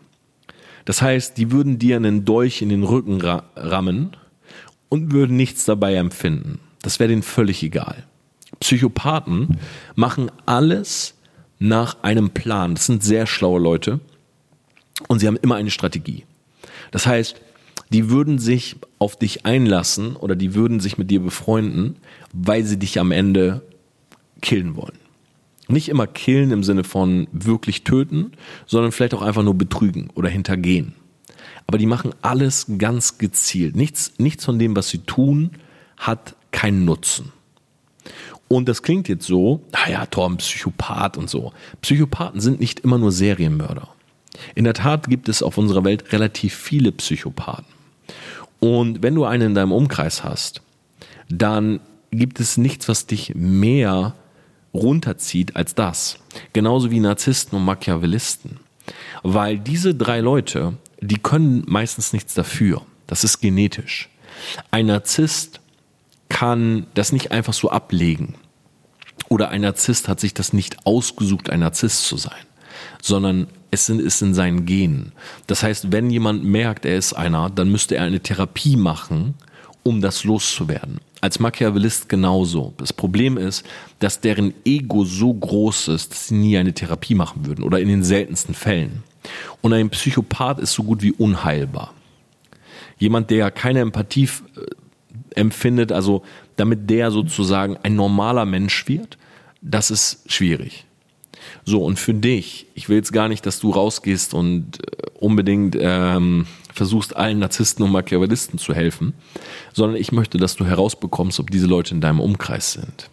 Das 0.84 1.00
heißt, 1.00 1.38
die 1.38 1.52
würden 1.52 1.78
dir 1.78 1.96
einen 1.96 2.26
Dolch 2.26 2.60
in 2.60 2.68
den 2.68 2.82
Rücken 2.82 3.22
rammen 3.22 4.14
und 4.90 5.10
würden 5.12 5.38
nichts 5.38 5.64
dabei 5.64 5.94
empfinden. 5.94 6.60
Das 6.82 6.98
wäre 6.98 7.08
denen 7.08 7.22
völlig 7.22 7.62
egal. 7.62 8.04
Psychopathen 8.60 9.58
machen 9.94 10.30
alles 10.46 11.14
nach 11.58 12.02
einem 12.02 12.30
Plan. 12.30 12.74
Das 12.74 12.86
sind 12.86 13.02
sehr 13.02 13.26
schlaue 13.26 13.60
Leute 13.60 14.00
und 15.08 15.20
sie 15.20 15.26
haben 15.26 15.36
immer 15.36 15.54
eine 15.54 15.70
Strategie. 15.70 16.24
Das 16.90 17.06
heißt, 17.06 17.40
die 17.90 18.10
würden 18.10 18.38
sich 18.38 18.76
auf 18.98 19.18
dich 19.18 19.46
einlassen 19.46 20.16
oder 20.16 20.34
die 20.34 20.54
würden 20.54 20.80
sich 20.80 20.98
mit 20.98 21.10
dir 21.10 21.20
befreunden, 21.20 21.96
weil 22.32 22.64
sie 22.64 22.78
dich 22.78 22.98
am 22.98 23.12
Ende 23.12 23.62
killen 24.40 24.76
wollen. 24.76 24.98
Nicht 25.68 25.88
immer 25.88 26.06
killen 26.06 26.50
im 26.50 26.64
Sinne 26.64 26.84
von 26.84 27.28
wirklich 27.32 27.84
töten, 27.84 28.32
sondern 28.66 28.92
vielleicht 28.92 29.14
auch 29.14 29.22
einfach 29.22 29.42
nur 29.42 29.54
betrügen 29.54 30.10
oder 30.14 30.28
hintergehen. 30.28 30.94
Aber 31.66 31.78
die 31.78 31.86
machen 31.86 32.12
alles 32.22 32.66
ganz 32.78 33.18
gezielt. 33.18 33.76
Nichts, 33.76 34.14
nichts 34.18 34.44
von 34.44 34.58
dem, 34.58 34.74
was 34.74 34.88
sie 34.88 34.98
tun, 34.98 35.52
hat 35.96 36.34
keinen 36.62 36.84
Nutzen. 36.84 37.32
Und 38.46 38.68
das 38.68 38.84
klingt 38.84 39.08
jetzt 39.08 39.26
so, 39.26 39.62
naja, 39.72 40.06
Torben, 40.06 40.36
Psychopath 40.36 41.16
und 41.16 41.28
so. 41.28 41.52
Psychopathen 41.80 42.40
sind 42.40 42.60
nicht 42.60 42.80
immer 42.80 42.98
nur 42.98 43.10
Serienmörder. 43.10 43.88
In 44.54 44.62
der 44.62 44.74
Tat 44.74 45.08
gibt 45.08 45.28
es 45.28 45.42
auf 45.42 45.58
unserer 45.58 45.84
Welt 45.84 46.12
relativ 46.12 46.54
viele 46.54 46.92
Psychopathen. 46.92 47.64
Und 48.60 49.02
wenn 49.02 49.16
du 49.16 49.24
einen 49.24 49.48
in 49.48 49.54
deinem 49.56 49.72
Umkreis 49.72 50.22
hast, 50.22 50.62
dann 51.28 51.80
gibt 52.12 52.38
es 52.38 52.56
nichts, 52.56 52.88
was 52.88 53.06
dich 53.06 53.34
mehr 53.34 54.14
runterzieht 54.72 55.56
als 55.56 55.74
das. 55.74 56.18
Genauso 56.52 56.92
wie 56.92 57.00
Narzissten 57.00 57.58
und 57.58 57.64
Machiavellisten. 57.64 58.60
Weil 59.24 59.58
diese 59.58 59.96
drei 59.96 60.20
Leute, 60.20 60.74
die 61.00 61.18
können 61.18 61.64
meistens 61.66 62.12
nichts 62.12 62.34
dafür. 62.34 62.82
Das 63.08 63.24
ist 63.24 63.40
genetisch. 63.40 64.08
Ein 64.70 64.86
Narzisst 64.86 65.61
kann 66.32 66.86
das 66.94 67.12
nicht 67.12 67.30
einfach 67.30 67.52
so 67.52 67.70
ablegen. 67.70 68.36
Oder 69.28 69.50
ein 69.50 69.60
Narzisst 69.60 70.08
hat 70.08 70.18
sich 70.18 70.32
das 70.32 70.54
nicht 70.54 70.86
ausgesucht, 70.86 71.50
ein 71.50 71.60
Narzisst 71.60 72.06
zu 72.06 72.16
sein, 72.16 72.46
sondern 73.02 73.48
es 73.70 73.90
ist 73.90 74.22
in 74.22 74.32
seinen 74.32 74.64
Genen. 74.64 75.12
Das 75.46 75.62
heißt, 75.62 75.92
wenn 75.92 76.08
jemand 76.08 76.42
merkt, 76.42 76.86
er 76.86 76.96
ist 76.96 77.12
einer, 77.12 77.50
dann 77.50 77.70
müsste 77.70 77.96
er 77.96 78.04
eine 78.04 78.20
Therapie 78.20 78.76
machen, 78.76 79.34
um 79.82 80.00
das 80.00 80.24
loszuwerden. 80.24 81.00
Als 81.20 81.38
Machiavellist 81.38 82.08
genauso. 82.08 82.72
Das 82.78 82.94
Problem 82.94 83.36
ist, 83.36 83.64
dass 83.98 84.20
deren 84.20 84.54
Ego 84.64 85.04
so 85.04 85.34
groß 85.34 85.88
ist, 85.88 86.12
dass 86.12 86.28
sie 86.28 86.34
nie 86.34 86.56
eine 86.56 86.72
Therapie 86.72 87.14
machen 87.14 87.44
würden 87.44 87.62
oder 87.62 87.78
in 87.78 87.88
den 87.88 88.04
seltensten 88.04 88.54
Fällen. 88.54 89.02
Und 89.60 89.74
ein 89.74 89.90
Psychopath 89.90 90.60
ist 90.60 90.72
so 90.72 90.82
gut 90.82 91.02
wie 91.02 91.12
unheilbar. 91.12 91.92
Jemand, 92.98 93.30
der 93.30 93.50
keine 93.50 93.80
Empathie 93.80 94.28
empfindet, 95.36 95.92
also 95.92 96.22
damit 96.56 96.88
der 96.90 97.10
sozusagen 97.10 97.76
ein 97.82 97.96
normaler 97.96 98.44
Mensch 98.44 98.88
wird, 98.88 99.18
das 99.60 99.90
ist 99.90 100.30
schwierig. 100.30 100.84
So, 101.64 101.84
und 101.84 101.98
für 101.98 102.14
dich, 102.14 102.66
ich 102.74 102.88
will 102.88 102.96
jetzt 102.96 103.12
gar 103.12 103.28
nicht, 103.28 103.46
dass 103.46 103.60
du 103.60 103.70
rausgehst 103.70 104.34
und 104.34 104.78
äh, 104.80 105.10
unbedingt 105.20 105.76
ähm, 105.78 106.46
versuchst, 106.72 107.16
allen 107.16 107.38
Narzissten 107.38 107.84
und 107.84 107.92
Machiavellisten 107.92 108.58
zu 108.58 108.74
helfen, 108.74 109.14
sondern 109.72 110.00
ich 110.00 110.12
möchte, 110.12 110.38
dass 110.38 110.56
du 110.56 110.64
herausbekommst, 110.64 111.38
ob 111.40 111.50
diese 111.50 111.66
Leute 111.66 111.94
in 111.94 112.00
deinem 112.00 112.20
Umkreis 112.20 112.72
sind. 112.72 113.10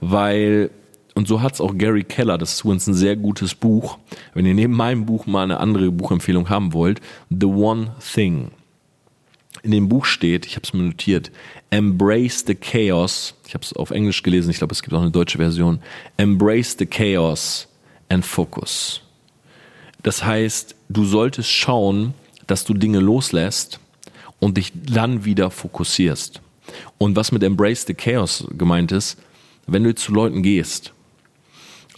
Weil, 0.00 0.70
und 1.14 1.28
so 1.28 1.40
hat 1.40 1.54
es 1.54 1.60
auch 1.60 1.76
Gary 1.76 2.04
Keller, 2.04 2.38
das 2.38 2.54
ist 2.54 2.64
übrigens 2.64 2.86
ein 2.86 2.94
sehr 2.94 3.16
gutes 3.16 3.54
Buch, 3.54 3.98
wenn 4.34 4.46
ihr 4.46 4.54
neben 4.54 4.74
meinem 4.74 5.06
Buch 5.06 5.26
mal 5.26 5.44
eine 5.44 5.60
andere 5.60 5.90
Buchempfehlung 5.90 6.48
haben 6.48 6.72
wollt, 6.72 7.00
The 7.30 7.46
One 7.46 7.94
Thing. 8.14 8.50
In 9.62 9.70
dem 9.70 9.88
Buch 9.88 10.04
steht, 10.04 10.44
ich 10.44 10.56
habe 10.56 10.64
es 10.64 10.72
mir 10.72 10.82
notiert, 10.82 11.30
Embrace 11.70 12.44
the 12.46 12.54
Chaos. 12.54 13.34
Ich 13.46 13.54
habe 13.54 13.64
es 13.64 13.72
auf 13.72 13.90
Englisch 13.90 14.22
gelesen, 14.22 14.50
ich 14.50 14.58
glaube, 14.58 14.72
es 14.72 14.82
gibt 14.82 14.94
auch 14.94 15.00
eine 15.00 15.10
deutsche 15.10 15.38
Version. 15.38 15.80
Embrace 16.16 16.76
the 16.78 16.86
Chaos 16.86 17.68
and 18.08 18.26
Focus. 18.26 19.02
Das 20.02 20.24
heißt, 20.24 20.74
du 20.88 21.04
solltest 21.04 21.50
schauen, 21.50 22.14
dass 22.46 22.64
du 22.64 22.74
Dinge 22.74 22.98
loslässt 22.98 23.78
und 24.40 24.56
dich 24.56 24.72
dann 24.74 25.24
wieder 25.24 25.50
fokussierst. 25.50 26.40
Und 26.98 27.16
was 27.16 27.32
mit 27.32 27.42
Embrace 27.42 27.86
the 27.86 27.94
Chaos 27.94 28.44
gemeint 28.50 28.92
ist, 28.92 29.18
wenn 29.66 29.84
du 29.84 29.94
zu 29.94 30.12
Leuten 30.12 30.42
gehst 30.42 30.92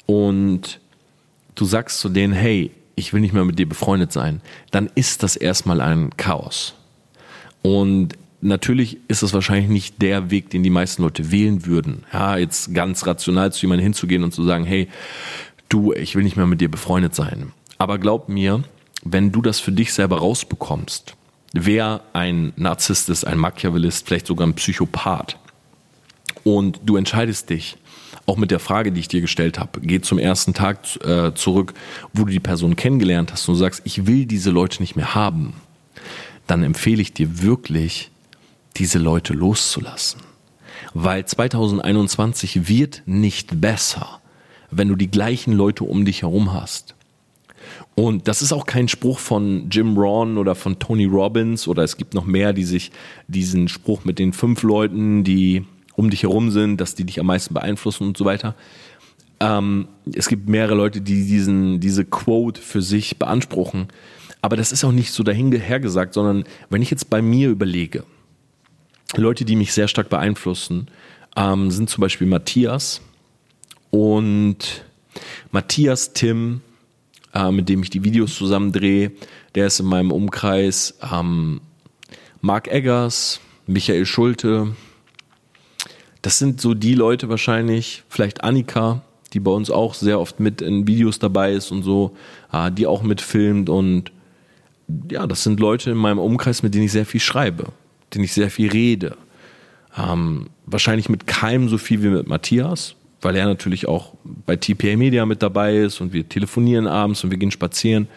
und 0.07 0.81
du 1.55 1.65
sagst 1.65 2.01
zu 2.01 2.09
denen, 2.09 2.35
hey, 2.35 2.71
ich 2.97 3.13
will 3.13 3.21
nicht 3.21 3.35
mehr 3.35 3.45
mit 3.45 3.59
dir 3.59 3.69
befreundet 3.69 4.13
sein, 4.13 4.41
dann 4.71 4.91
ist 4.95 5.23
das 5.23 5.37
erstmal 5.37 5.81
ein 5.81 6.17
Chaos. 6.17 6.75
Und 7.65 8.11
natürlich 8.43 8.99
ist 9.09 9.23
es 9.23 9.33
wahrscheinlich 9.33 9.71
nicht 9.71 10.03
der 10.03 10.31
Weg, 10.31 10.51
den 10.51 10.63
die 10.63 10.71
meisten 10.71 11.03
Leute 11.03 11.31
wählen 11.31 11.65
würden. 11.65 12.05
Ja, 12.13 12.37
jetzt 12.37 12.75
ganz 12.75 13.07
rational 13.07 13.53
zu 13.53 13.63
jemandem 13.63 13.85
hinzugehen 13.85 14.23
und 14.23 14.35
zu 14.35 14.45
sagen, 14.45 14.65
hey, 14.65 14.89
du, 15.71 15.95
ich 15.95 16.15
will 16.15 16.25
nicht 16.25 16.37
mehr 16.37 16.47
mit 16.47 16.61
dir 16.61 16.71
befreundet 16.71 17.15
sein. 17.15 17.53
Aber 17.79 17.99
glaub 17.99 18.29
mir, 18.29 18.63
wenn 19.03 19.33
du 19.33 19.41
das 19.41 19.61
für 19.61 19.73
dich 19.73 19.95
selber 19.95 20.19
rausbekommst, 20.19 21.17
wer 21.55 22.03
ein 22.13 22.53
Narzisst 22.57 23.09
ist, 23.09 23.25
ein 23.25 23.39
Machiavellist, 23.39 24.07
vielleicht 24.07 24.27
sogar 24.27 24.47
ein 24.47 24.55
Psychopath, 24.55 25.39
und 26.43 26.81
du 26.85 26.97
entscheidest 26.97 27.49
dich, 27.49 27.79
auch 28.27 28.37
mit 28.37 28.51
der 28.51 28.59
Frage, 28.59 28.93
die 28.93 29.01
ich 29.01 29.09
dir 29.09 29.23
gestellt 29.23 29.59
habe, 29.59 29.81
geh 29.81 30.03
zum 30.03 30.19
ersten 30.19 30.53
Tag 30.53 30.81
äh, 31.03 31.33
zurück, 31.35 31.73
wo 32.13 32.25
du 32.25 32.33
die 32.33 32.41
Person 32.41 32.77
kennengelernt 32.77 33.33
hast 33.33 33.49
und 33.49 33.57
sagst, 33.57 33.81
ich 33.85 34.07
will 34.07 34.27
diese 34.27 34.51
Leute 34.51 34.83
nicht 34.83 34.97
mehr 34.97 35.15
haben, 35.15 35.55
dann 36.47 36.63
empfehle 36.63 37.03
ich 37.03 37.13
dir 37.13 37.43
wirklich, 37.43 38.11
diese 38.77 38.99
Leute 38.99 39.35
loszulassen. 39.35 40.21
Weil 40.93 41.25
2021 41.25 42.69
wird 42.69 43.03
nicht 43.07 43.61
besser, 43.61 44.21
wenn 44.71 44.89
du 44.89 44.97
die 44.97 45.11
gleichen 45.11 45.53
Leute 45.53 45.85
um 45.85 46.05
dich 46.05 46.23
herum 46.23 46.53
hast. 46.53 46.95
Und 47.95 48.27
das 48.29 48.43
ist 48.43 48.53
auch 48.53 48.67
kein 48.67 48.89
Spruch 48.89 49.19
von 49.19 49.71
Jim 49.71 49.97
Rohn 49.97 50.37
oder 50.37 50.55
von 50.55 50.79
Tony 50.79 51.05
Robbins 51.05 51.69
oder 51.69 51.85
es 51.85 51.97
gibt 51.97 52.15
noch 52.15 52.25
mehr, 52.25 52.53
die 52.53 52.65
sich 52.65 52.91
diesen 53.29 53.69
Spruch 53.69 54.05
mit 54.05 54.19
den 54.19 54.33
fünf 54.33 54.63
Leuten, 54.63 55.25
die 55.25 55.65
um 55.95 56.11
dich 56.11 56.25
herum 56.25 56.51
sind, 56.51 56.81
dass 56.81 56.97
die 56.97 57.05
dich 57.05 57.21
am 57.21 57.27
meisten 57.27 57.55
beeinflussen 57.55 58.09
und 58.09 58.17
so 58.17 58.25
weiter. 58.25 58.57
Ähm, 59.41 59.89
es 60.13 60.29
gibt 60.29 60.49
mehrere 60.49 60.75
Leute, 60.75 61.01
die 61.01 61.25
diesen, 61.25 61.79
diese 61.81 62.05
Quote 62.05 62.61
für 62.61 62.83
sich 62.83 63.19
beanspruchen. 63.19 63.89
Aber 64.45 64.59
das 64.59 64.73
ist 64.73 64.85
auch 64.85 64.93
nicht 64.93 65.11
so 65.11 65.23
dahingesagt, 65.23 66.13
sondern 66.13 66.45
wenn 66.69 66.83
ich 66.83 66.91
jetzt 66.91 67.09
bei 67.09 67.23
mir 67.23 67.49
überlege, 67.49 68.05
Leute, 69.17 69.47
die 69.47 69.57
mich 69.57 69.73
sehr 69.73 69.89
stark 69.89 70.11
beeinflussen, 70.11 70.89
ähm, 71.35 71.71
sind 71.71 71.89
zum 71.89 72.03
Beispiel 72.03 72.27
Matthias 72.27 73.01
und 73.89 74.85
Matthias, 75.51 76.13
Tim, 76.13 76.61
äh, 77.33 77.51
mit 77.53 77.71
dem 77.71 77.83
ich 77.83 77.89
die 77.89 78.05
Videos 78.05 78.35
zusammen 78.37 78.71
drehe, 78.71 79.13
der 79.55 79.69
ist 79.69 79.81
in 79.81 79.87
meinem 79.87 80.13
Umkreis, 80.13 80.99
ähm, 81.11 81.63
Mark 82.43 82.69
Eggers, 82.69 83.41
Michael 83.67 84.05
Schulte, 84.05 84.77
das 86.21 86.39
sind 86.39 86.61
so 86.61 86.75
die 86.75 86.95
Leute 86.95 87.31
wahrscheinlich, 87.31 88.03
vielleicht 88.11 88.45
Annika, 88.45 89.01
die 89.33 89.41
bei 89.41 89.53
uns 89.53 89.71
auch 89.71 89.95
sehr 89.95 90.21
oft 90.21 90.39
mit 90.39 90.61
in 90.61 90.87
Videos 90.87 91.19
dabei 91.19 91.55
ist 91.55 91.71
und 91.71 91.83
so, 91.83 92.15
äh, 92.53 92.71
die 92.71 92.87
auch 92.87 93.03
mitfilmt 93.03 93.71
und 93.71 94.13
ja, 95.11 95.27
das 95.27 95.43
sind 95.43 95.61
Leute 95.61 95.91
in 95.91 95.97
meinem 95.97 96.19
Umkreis, 96.19 96.63
mit 96.63 96.75
denen 96.75 96.85
ich 96.85 96.93
sehr 96.93 97.07
viel 97.07 97.21
schreibe 97.21 97.73
den 98.15 98.25
ich 98.25 98.33
sehr 98.33 98.51
viel 98.51 98.71
rede. 98.71 99.17
Ähm, 99.97 100.49
wahrscheinlich 100.67 101.09
mit 101.09 101.27
keinem 101.27 101.69
so 101.69 101.79
viel 101.79 102.03
wie 102.03 102.09
mit 102.09 102.27
Matthias, 102.27 102.97
weil 103.21 103.37
er 103.37 103.47
natürlich 103.47 103.89
auch 103.89 104.15
bei 104.25 104.57
TPA 104.57 104.97
Media 104.97 105.27
mit 105.27 105.43
dabei 105.43 105.77
ist 105.77 106.01
und 106.01 106.13
wir 106.13 106.29
telefonieren 106.29 106.87
abends 106.87 107.25
und 107.25 107.31
wir 107.31 107.39
gehen 107.39 107.51
spazieren. 107.51 108.09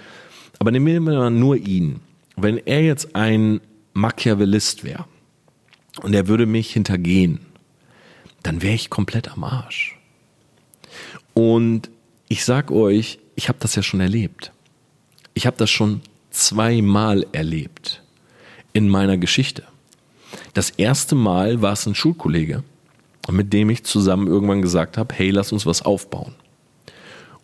Aber 0.59 0.71
nehmen 0.71 0.87
wir 0.87 1.01
mal 1.01 1.29
nur 1.29 1.55
ihn. 1.55 1.99
Wenn 2.35 2.57
er 2.57 2.83
jetzt 2.83 3.15
ein 3.15 3.61
Machiavellist 3.93 4.83
wäre 4.83 5.05
und 6.01 6.13
er 6.13 6.27
würde 6.27 6.45
mich 6.45 6.71
hintergehen, 6.73 7.39
dann 8.43 8.61
wäre 8.61 8.75
ich 8.75 8.89
komplett 8.89 9.31
am 9.31 9.43
Arsch. 9.43 9.97
Und 11.33 11.89
ich 12.27 12.45
sag 12.45 12.71
euch, 12.71 13.19
ich 13.35 13.49
habe 13.49 13.59
das 13.61 13.75
ja 13.75 13.83
schon 13.83 13.99
erlebt. 13.99 14.51
Ich 15.33 15.45
habe 15.45 15.57
das 15.57 15.69
schon 15.69 16.01
zweimal 16.37 17.25
erlebt 17.31 18.03
in 18.73 18.89
meiner 18.89 19.17
Geschichte. 19.17 19.63
Das 20.53 20.69
erste 20.69 21.15
Mal 21.15 21.61
war 21.61 21.73
es 21.73 21.85
ein 21.87 21.95
Schulkollege, 21.95 22.63
mit 23.31 23.53
dem 23.53 23.69
ich 23.69 23.83
zusammen 23.83 24.27
irgendwann 24.27 24.61
gesagt 24.61 24.97
habe, 24.97 25.13
hey, 25.15 25.31
lass 25.31 25.51
uns 25.51 25.65
was 25.65 25.81
aufbauen. 25.81 26.35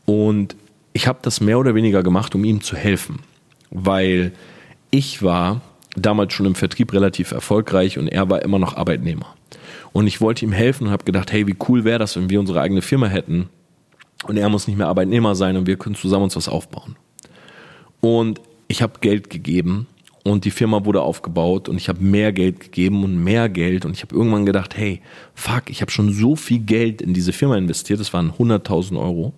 Und 0.06 0.56
ich 0.94 1.08
habe 1.08 1.20
das 1.22 1.42
mehr 1.42 1.58
oder 1.58 1.76
weniger 1.76 2.04
gemacht, 2.04 2.36
um 2.36 2.44
ihm 2.44 2.62
zu 2.62 2.76
helfen, 2.76 3.20
weil 3.72 4.32
ich 4.92 5.24
war 5.24 5.62
damals 5.96 6.34
schon 6.34 6.46
im 6.46 6.56
Vertrieb 6.56 6.94
relativ 6.94 7.32
erfolgreich 7.32 7.98
und 7.98 8.08
er 8.08 8.30
war 8.30 8.44
immer 8.44 8.60
noch 8.60 8.78
Arbeitnehmer. 8.78 9.36
Und 9.92 10.08
ich 10.08 10.22
wollte 10.22 10.46
ihm 10.46 10.52
helfen 10.52 10.88
und 10.88 10.94
habe 10.94 11.04
gedacht, 11.04 11.32
hey, 11.32 11.48
wie 11.48 11.56
cool 11.68 11.84
wäre 11.84 12.00
das, 12.00 12.16
wenn 12.16 12.30
wir 12.30 12.40
unsere 12.40 12.62
eigene 12.62 12.82
Firma 12.82 13.08
hätten 13.08 13.50
und 14.28 14.38
er 14.38 14.50
muss 14.50 14.68
nicht 14.68 14.78
mehr 14.78 14.88
Arbeitnehmer 14.88 15.34
sein 15.36 15.58
und 15.58 15.66
wir 15.66 15.78
können 15.78 15.96
zusammen 15.96 16.26
uns 16.26 16.36
was 16.36 16.48
aufbauen. 16.48 16.96
Und 18.02 18.40
ich 18.74 18.82
habe 18.82 19.00
Geld 19.02 19.30
gegeben 19.30 19.86
und 20.24 20.46
die 20.46 20.52
Firma 20.52 20.84
wurde 20.84 21.04
aufgebaut 21.04 21.70
und 21.70 21.78
ich 21.78 21.90
habe 21.90 22.04
mehr 22.04 22.34
Geld 22.34 22.60
gegeben 22.60 23.04
und 23.04 23.24
mehr 23.24 23.48
Geld 23.48 23.86
und 23.86 23.96
ich 23.96 24.02
habe 24.02 24.16
irgendwann 24.16 24.48
gedacht, 24.48 24.76
hey, 24.76 25.00
fuck, 25.36 25.70
ich 25.70 25.82
habe 25.82 25.92
schon 25.92 26.12
so 26.12 26.36
viel 26.36 26.58
Geld 26.58 27.00
in 27.00 27.14
diese 27.14 27.34
Firma 27.34 27.56
investiert, 27.56 28.00
das 28.00 28.14
waren 28.14 28.32
100.000 28.32 29.00
Euro. 29.00 29.32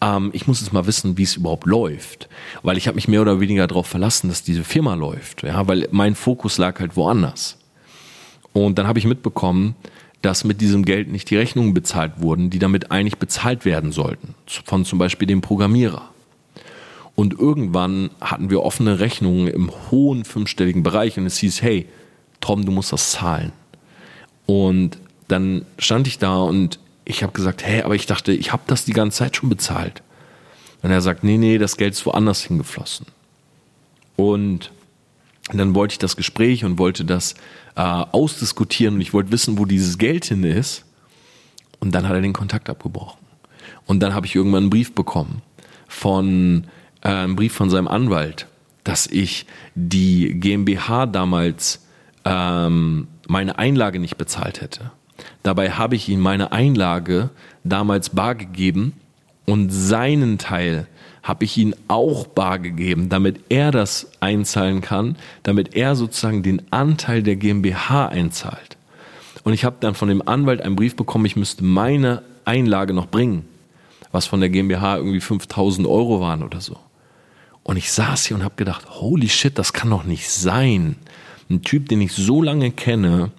Ähm, 0.00 0.30
ich 0.32 0.48
muss 0.48 0.60
jetzt 0.60 0.72
mal 0.72 0.88
wissen, 0.88 1.16
wie 1.16 1.22
es 1.22 1.36
überhaupt 1.36 1.66
läuft, 1.66 2.28
weil 2.64 2.76
ich 2.76 2.88
habe 2.88 2.96
mich 2.96 3.06
mehr 3.06 3.22
oder 3.22 3.38
weniger 3.38 3.68
darauf 3.68 3.86
verlassen, 3.86 4.28
dass 4.28 4.42
diese 4.42 4.64
Firma 4.64 4.94
läuft, 4.94 5.44
ja, 5.44 5.68
weil 5.68 5.86
mein 5.92 6.16
Fokus 6.16 6.58
lag 6.58 6.80
halt 6.80 6.96
woanders. 6.96 7.58
Und 8.52 8.76
dann 8.76 8.88
habe 8.88 8.98
ich 8.98 9.06
mitbekommen, 9.06 9.76
dass 10.20 10.42
mit 10.42 10.60
diesem 10.60 10.84
Geld 10.84 11.12
nicht 11.12 11.30
die 11.30 11.36
Rechnungen 11.36 11.74
bezahlt 11.74 12.14
wurden, 12.16 12.50
die 12.50 12.58
damit 12.58 12.90
eigentlich 12.90 13.18
bezahlt 13.18 13.64
werden 13.64 13.92
sollten, 13.92 14.34
von 14.64 14.84
zum 14.84 14.98
Beispiel 14.98 15.28
dem 15.28 15.42
Programmierer. 15.42 16.10
Und 17.18 17.36
irgendwann 17.36 18.10
hatten 18.20 18.48
wir 18.48 18.62
offene 18.62 19.00
Rechnungen 19.00 19.48
im 19.48 19.72
hohen 19.90 20.24
fünfstelligen 20.24 20.84
Bereich 20.84 21.18
und 21.18 21.26
es 21.26 21.36
hieß, 21.38 21.62
hey, 21.62 21.88
Tom, 22.40 22.64
du 22.64 22.70
musst 22.70 22.92
das 22.92 23.10
zahlen. 23.10 23.50
Und 24.46 24.98
dann 25.26 25.66
stand 25.80 26.06
ich 26.06 26.18
da 26.18 26.36
und 26.36 26.78
ich 27.04 27.24
habe 27.24 27.32
gesagt, 27.32 27.64
hey, 27.64 27.82
aber 27.82 27.96
ich 27.96 28.06
dachte, 28.06 28.30
ich 28.30 28.52
habe 28.52 28.62
das 28.68 28.84
die 28.84 28.92
ganze 28.92 29.18
Zeit 29.18 29.34
schon 29.34 29.48
bezahlt. 29.48 30.04
Und 30.80 30.92
er 30.92 31.00
sagt, 31.00 31.24
nee, 31.24 31.38
nee, 31.38 31.58
das 31.58 31.76
Geld 31.76 31.94
ist 31.94 32.06
woanders 32.06 32.44
hingeflossen. 32.44 33.06
Und 34.14 34.70
dann 35.52 35.74
wollte 35.74 35.94
ich 35.94 35.98
das 35.98 36.14
Gespräch 36.14 36.64
und 36.64 36.78
wollte 36.78 37.04
das 37.04 37.34
äh, 37.74 37.80
ausdiskutieren 37.80 38.94
und 38.94 39.00
ich 39.00 39.12
wollte 39.12 39.32
wissen, 39.32 39.58
wo 39.58 39.64
dieses 39.64 39.98
Geld 39.98 40.26
hin 40.26 40.44
ist. 40.44 40.84
Und 41.80 41.96
dann 41.96 42.06
hat 42.06 42.14
er 42.14 42.22
den 42.22 42.32
Kontakt 42.32 42.70
abgebrochen. 42.70 43.18
Und 43.86 43.98
dann 44.04 44.14
habe 44.14 44.26
ich 44.26 44.36
irgendwann 44.36 44.62
einen 44.62 44.70
Brief 44.70 44.94
bekommen 44.94 45.42
von 45.88 46.68
äh, 47.02 47.08
einen 47.08 47.36
Brief 47.36 47.52
von 47.52 47.70
seinem 47.70 47.88
Anwalt, 47.88 48.46
dass 48.84 49.06
ich 49.06 49.46
die 49.74 50.34
GmbH 50.34 51.06
damals 51.06 51.84
ähm, 52.24 53.08
meine 53.26 53.58
Einlage 53.58 53.98
nicht 53.98 54.16
bezahlt 54.16 54.60
hätte. 54.60 54.90
Dabei 55.42 55.72
habe 55.72 55.96
ich 55.96 56.08
ihm 56.08 56.20
meine 56.20 56.52
Einlage 56.52 57.30
damals 57.64 58.10
bar 58.10 58.34
gegeben 58.34 58.94
und 59.46 59.70
seinen 59.70 60.38
Teil 60.38 60.86
habe 61.22 61.44
ich 61.44 61.56
ihm 61.58 61.74
auch 61.88 62.26
bar 62.26 62.58
gegeben, 62.58 63.08
damit 63.08 63.40
er 63.50 63.70
das 63.70 64.10
einzahlen 64.20 64.80
kann, 64.80 65.16
damit 65.42 65.74
er 65.74 65.94
sozusagen 65.94 66.42
den 66.42 66.62
Anteil 66.70 67.22
der 67.22 67.36
GmbH 67.36 68.06
einzahlt. 68.08 68.76
Und 69.44 69.52
ich 69.52 69.64
habe 69.64 69.76
dann 69.80 69.94
von 69.94 70.08
dem 70.08 70.26
Anwalt 70.26 70.62
einen 70.62 70.76
Brief 70.76 70.96
bekommen, 70.96 71.26
ich 71.26 71.36
müsste 71.36 71.64
meine 71.64 72.22
Einlage 72.44 72.94
noch 72.94 73.08
bringen, 73.08 73.44
was 74.10 74.26
von 74.26 74.40
der 74.40 74.48
GmbH 74.48 74.96
irgendwie 74.96 75.20
5000 75.20 75.86
Euro 75.86 76.20
waren 76.20 76.42
oder 76.42 76.60
so. 76.60 76.78
Und 77.68 77.76
ich 77.76 77.92
saß 77.92 78.24
hier 78.24 78.34
und 78.34 78.44
habe 78.44 78.54
gedacht, 78.56 78.88
holy 78.88 79.28
shit, 79.28 79.58
das 79.58 79.74
kann 79.74 79.90
doch 79.90 80.04
nicht 80.04 80.30
sein. 80.30 80.96
Ein 81.50 81.60
Typ, 81.60 81.86
den 81.90 82.00
ich 82.00 82.12
so 82.12 82.40
lange 82.40 82.70
kenne 82.70 83.30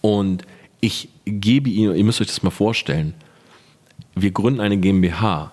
und 0.00 0.46
ich 0.78 1.08
gebe 1.24 1.68
ihm, 1.68 1.92
ihr 1.96 2.04
müsst 2.04 2.20
euch 2.20 2.28
das 2.28 2.44
mal 2.44 2.50
vorstellen, 2.50 3.14
wir 4.14 4.30
gründen 4.30 4.60
eine 4.60 4.78
GmbH 4.78 5.50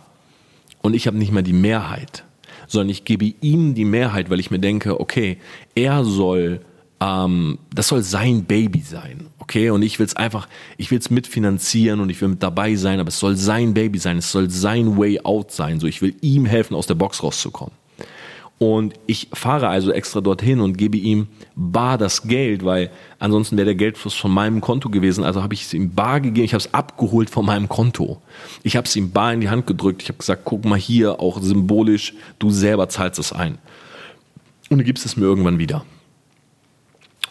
und 0.84 0.94
ich 0.94 1.08
habe 1.08 1.18
nicht 1.18 1.32
mal 1.32 1.42
die 1.42 1.54
Mehrheit, 1.54 2.24
sondern 2.68 2.90
ich 2.90 3.04
gebe 3.04 3.34
ihm 3.42 3.74
die 3.74 3.84
Mehrheit, 3.84 4.30
weil 4.30 4.40
ich 4.40 4.52
mir 4.52 4.60
denke, 4.60 5.00
okay, 5.00 5.40
er 5.74 6.04
soll, 6.04 6.62
ähm, 7.00 7.58
das 7.74 7.88
soll 7.88 8.04
sein 8.04 8.44
Baby 8.44 8.82
sein, 8.82 9.25
okay? 9.46 9.70
Und 9.70 9.84
ich 9.84 10.00
will 10.00 10.06
es 10.06 10.16
einfach, 10.16 10.48
ich 10.78 10.92
will 10.92 11.00
es 11.00 11.10
mitfinanzieren 11.10 12.00
und 12.00 12.10
ich 12.10 12.20
will 12.20 12.30
mit 12.30 12.44
dabei 12.44 12.76
sein, 12.76 13.00
aber 13.00 13.10
es 13.10 13.20
soll 13.20 13.36
sein 13.36 13.74
Baby 13.74 14.00
sein, 14.00 14.18
es 14.18 14.32
soll 14.32 14.50
sein 14.50 14.98
Way 14.98 15.22
out 15.22 15.52
sein. 15.52 15.80
So, 15.80 15.88
ich 15.88 16.02
will 16.02 16.16
ihm 16.22 16.46
helfen, 16.46 16.76
aus 16.76 16.88
der 16.88 16.96
Box 16.96 17.24
rauszukommen. 17.24 17.74
Und 18.58 18.94
ich 19.06 19.28
fahre 19.34 19.68
also 19.68 19.92
extra 19.92 20.22
dorthin 20.22 20.62
und 20.62 20.78
gebe 20.78 20.98
ihm 20.98 21.28
bar 21.56 21.98
das 21.98 22.24
Geld, 22.24 22.64
weil 22.64 22.90
ansonsten 23.20 23.58
wäre 23.58 23.66
der 23.66 23.76
Geldfluss 23.76 24.14
von 24.14 24.32
meinem 24.32 24.62
Konto 24.62 24.90
gewesen. 24.90 25.26
Also 25.26 25.44
habe 25.44 25.54
ich 25.54 25.64
es 25.64 25.74
ihm 25.74 25.94
bar 25.94 26.22
gegeben, 26.22 26.46
ich 26.46 26.54
habe 26.54 26.62
es 26.62 26.74
abgeholt 26.74 27.30
von 27.30 27.46
meinem 27.46 27.68
Konto. 27.68 28.22
Ich 28.64 28.78
habe 28.78 28.88
es 28.88 28.96
ihm 28.96 29.12
bar 29.12 29.34
in 29.34 29.42
die 29.42 29.50
Hand 29.50 29.68
gedrückt. 29.68 30.04
Ich 30.04 30.08
habe 30.08 30.20
gesagt, 30.20 30.44
guck 30.46 30.64
mal 30.64 30.80
hier, 30.80 31.20
auch 31.20 31.42
symbolisch, 31.42 32.14
du 32.40 32.50
selber 32.50 32.88
zahlst 32.88 33.20
es 33.20 33.34
ein. 33.34 33.58
Und 34.70 34.78
du 34.78 34.84
gibst 34.86 35.06
es 35.06 35.18
mir 35.18 35.26
irgendwann 35.26 35.60
wieder. 35.60 35.86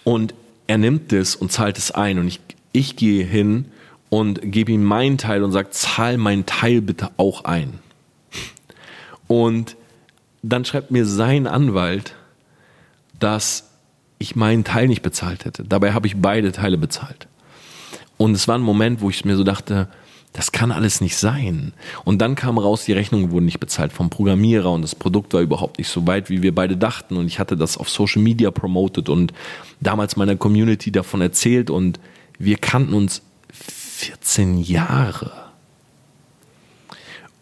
Und 0.04 0.34
er 0.66 0.78
nimmt 0.78 1.12
es 1.12 1.36
und 1.36 1.52
zahlt 1.52 1.78
es 1.78 1.90
ein. 1.90 2.18
Und 2.18 2.28
ich, 2.28 2.40
ich 2.72 2.96
gehe 2.96 3.24
hin 3.24 3.66
und 4.10 4.40
gebe 4.42 4.72
ihm 4.72 4.84
meinen 4.84 5.18
Teil 5.18 5.42
und 5.42 5.52
sage, 5.52 5.70
zahl 5.70 6.16
meinen 6.16 6.46
Teil 6.46 6.80
bitte 6.80 7.10
auch 7.16 7.44
ein. 7.44 7.78
Und 9.26 9.76
dann 10.42 10.64
schreibt 10.64 10.90
mir 10.90 11.06
sein 11.06 11.46
Anwalt, 11.46 12.14
dass 13.18 13.70
ich 14.18 14.36
meinen 14.36 14.64
Teil 14.64 14.88
nicht 14.88 15.02
bezahlt 15.02 15.44
hätte. 15.44 15.64
Dabei 15.64 15.92
habe 15.92 16.06
ich 16.06 16.16
beide 16.16 16.52
Teile 16.52 16.78
bezahlt. 16.78 17.26
Und 18.16 18.34
es 18.34 18.46
war 18.46 18.56
ein 18.56 18.62
Moment, 18.62 19.00
wo 19.00 19.10
ich 19.10 19.24
mir 19.24 19.36
so 19.36 19.44
dachte, 19.44 19.88
das 20.34 20.50
kann 20.50 20.72
alles 20.72 21.00
nicht 21.00 21.16
sein. 21.16 21.72
Und 22.04 22.18
dann 22.18 22.34
kam 22.34 22.58
raus, 22.58 22.84
die 22.84 22.92
Rechnungen 22.92 23.30
wurden 23.30 23.44
nicht 23.44 23.60
bezahlt 23.60 23.92
vom 23.92 24.10
Programmierer 24.10 24.72
und 24.72 24.82
das 24.82 24.96
Produkt 24.96 25.32
war 25.32 25.40
überhaupt 25.40 25.78
nicht 25.78 25.88
so 25.88 26.08
weit, 26.08 26.28
wie 26.28 26.42
wir 26.42 26.52
beide 26.52 26.76
dachten. 26.76 27.16
Und 27.16 27.28
ich 27.28 27.38
hatte 27.38 27.56
das 27.56 27.78
auf 27.78 27.88
Social 27.88 28.20
Media 28.20 28.50
promoted 28.50 29.08
und 29.08 29.32
damals 29.78 30.16
meiner 30.16 30.34
Community 30.34 30.90
davon 30.90 31.20
erzählt 31.20 31.70
und 31.70 32.00
wir 32.36 32.56
kannten 32.58 32.94
uns 32.94 33.22
14 33.52 34.58
Jahre. 34.58 35.30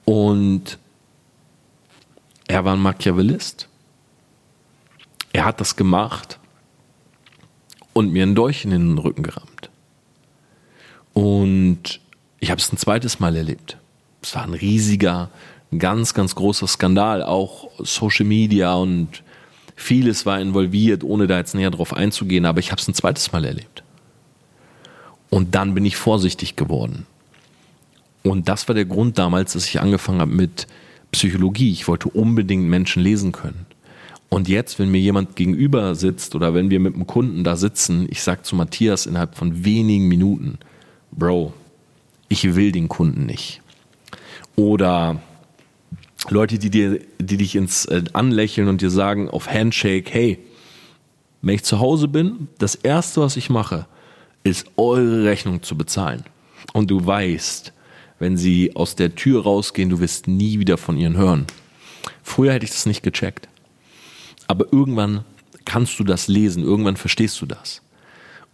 Und 0.04 0.78
er 2.46 2.66
war 2.66 2.74
ein 2.74 2.82
Machiavellist. 2.82 3.68
Er 5.32 5.46
hat 5.46 5.62
das 5.62 5.76
gemacht 5.76 6.38
und 7.94 8.12
mir 8.12 8.22
einen 8.22 8.34
Dolch 8.34 8.66
in 8.66 8.70
den 8.70 8.98
Rücken 8.98 9.22
gerammt. 9.22 9.70
Und 11.14 12.01
ich 12.42 12.50
habe 12.50 12.60
es 12.60 12.72
ein 12.72 12.76
zweites 12.76 13.20
Mal 13.20 13.36
erlebt. 13.36 13.78
Es 14.20 14.34
war 14.34 14.42
ein 14.42 14.54
riesiger, 14.54 15.30
ganz, 15.78 16.12
ganz 16.12 16.34
großer 16.34 16.66
Skandal, 16.66 17.22
auch 17.22 17.70
Social 17.78 18.26
Media 18.26 18.74
und 18.74 19.22
vieles 19.76 20.26
war 20.26 20.40
involviert, 20.40 21.04
ohne 21.04 21.28
da 21.28 21.38
jetzt 21.38 21.54
näher 21.54 21.70
drauf 21.70 21.94
einzugehen, 21.94 22.44
aber 22.44 22.58
ich 22.58 22.72
habe 22.72 22.82
es 22.82 22.88
ein 22.88 22.94
zweites 22.94 23.30
Mal 23.30 23.44
erlebt. 23.44 23.84
Und 25.30 25.54
dann 25.54 25.72
bin 25.72 25.84
ich 25.84 25.96
vorsichtig 25.96 26.56
geworden. 26.56 27.06
Und 28.24 28.48
das 28.48 28.66
war 28.66 28.74
der 28.74 28.86
Grund 28.86 29.18
damals, 29.18 29.52
dass 29.52 29.66
ich 29.66 29.80
angefangen 29.80 30.20
habe 30.20 30.34
mit 30.34 30.66
Psychologie. 31.12 31.70
Ich 31.70 31.86
wollte 31.86 32.08
unbedingt 32.08 32.68
Menschen 32.68 33.04
lesen 33.04 33.30
können. 33.30 33.66
Und 34.30 34.48
jetzt, 34.48 34.80
wenn 34.80 34.90
mir 34.90 35.00
jemand 35.00 35.36
gegenüber 35.36 35.94
sitzt 35.94 36.34
oder 36.34 36.54
wenn 36.54 36.70
wir 36.70 36.80
mit 36.80 36.96
einem 36.96 37.06
Kunden 37.06 37.44
da 37.44 37.54
sitzen, 37.54 38.08
ich 38.10 38.20
sage 38.20 38.42
zu 38.42 38.56
Matthias 38.56 39.06
innerhalb 39.06 39.36
von 39.36 39.64
wenigen 39.64 40.08
Minuten, 40.08 40.58
Bro, 41.12 41.52
ich 42.32 42.54
will 42.54 42.72
den 42.72 42.88
Kunden 42.88 43.26
nicht. 43.26 43.60
Oder 44.56 45.20
Leute, 46.30 46.58
die 46.58 46.70
dir, 46.70 47.00
die 47.18 47.36
dich 47.36 47.54
ins 47.54 47.84
äh, 47.84 48.04
anlächeln 48.14 48.68
und 48.68 48.80
dir 48.80 48.90
sagen 48.90 49.28
auf 49.28 49.48
Handshake, 49.48 50.10
hey, 50.10 50.38
wenn 51.42 51.56
ich 51.56 51.62
zu 51.62 51.78
Hause 51.78 52.08
bin, 52.08 52.48
das 52.58 52.74
erste, 52.74 53.20
was 53.20 53.36
ich 53.36 53.50
mache, 53.50 53.86
ist 54.44 54.66
eure 54.78 55.24
Rechnung 55.24 55.62
zu 55.62 55.76
bezahlen. 55.76 56.24
Und 56.72 56.90
du 56.90 57.04
weißt, 57.04 57.74
wenn 58.18 58.38
sie 58.38 58.74
aus 58.76 58.96
der 58.96 59.14
Tür 59.14 59.42
rausgehen, 59.42 59.90
du 59.90 60.00
wirst 60.00 60.26
nie 60.26 60.58
wieder 60.58 60.78
von 60.78 60.96
ihnen 60.96 61.18
hören. 61.18 61.46
Früher 62.22 62.54
hätte 62.54 62.64
ich 62.64 62.70
das 62.70 62.86
nicht 62.86 63.02
gecheckt. 63.02 63.48
Aber 64.46 64.72
irgendwann 64.72 65.24
kannst 65.66 65.98
du 65.98 66.04
das 66.04 66.28
lesen, 66.28 66.62
irgendwann 66.62 66.96
verstehst 66.96 67.42
du 67.42 67.46
das. 67.46 67.82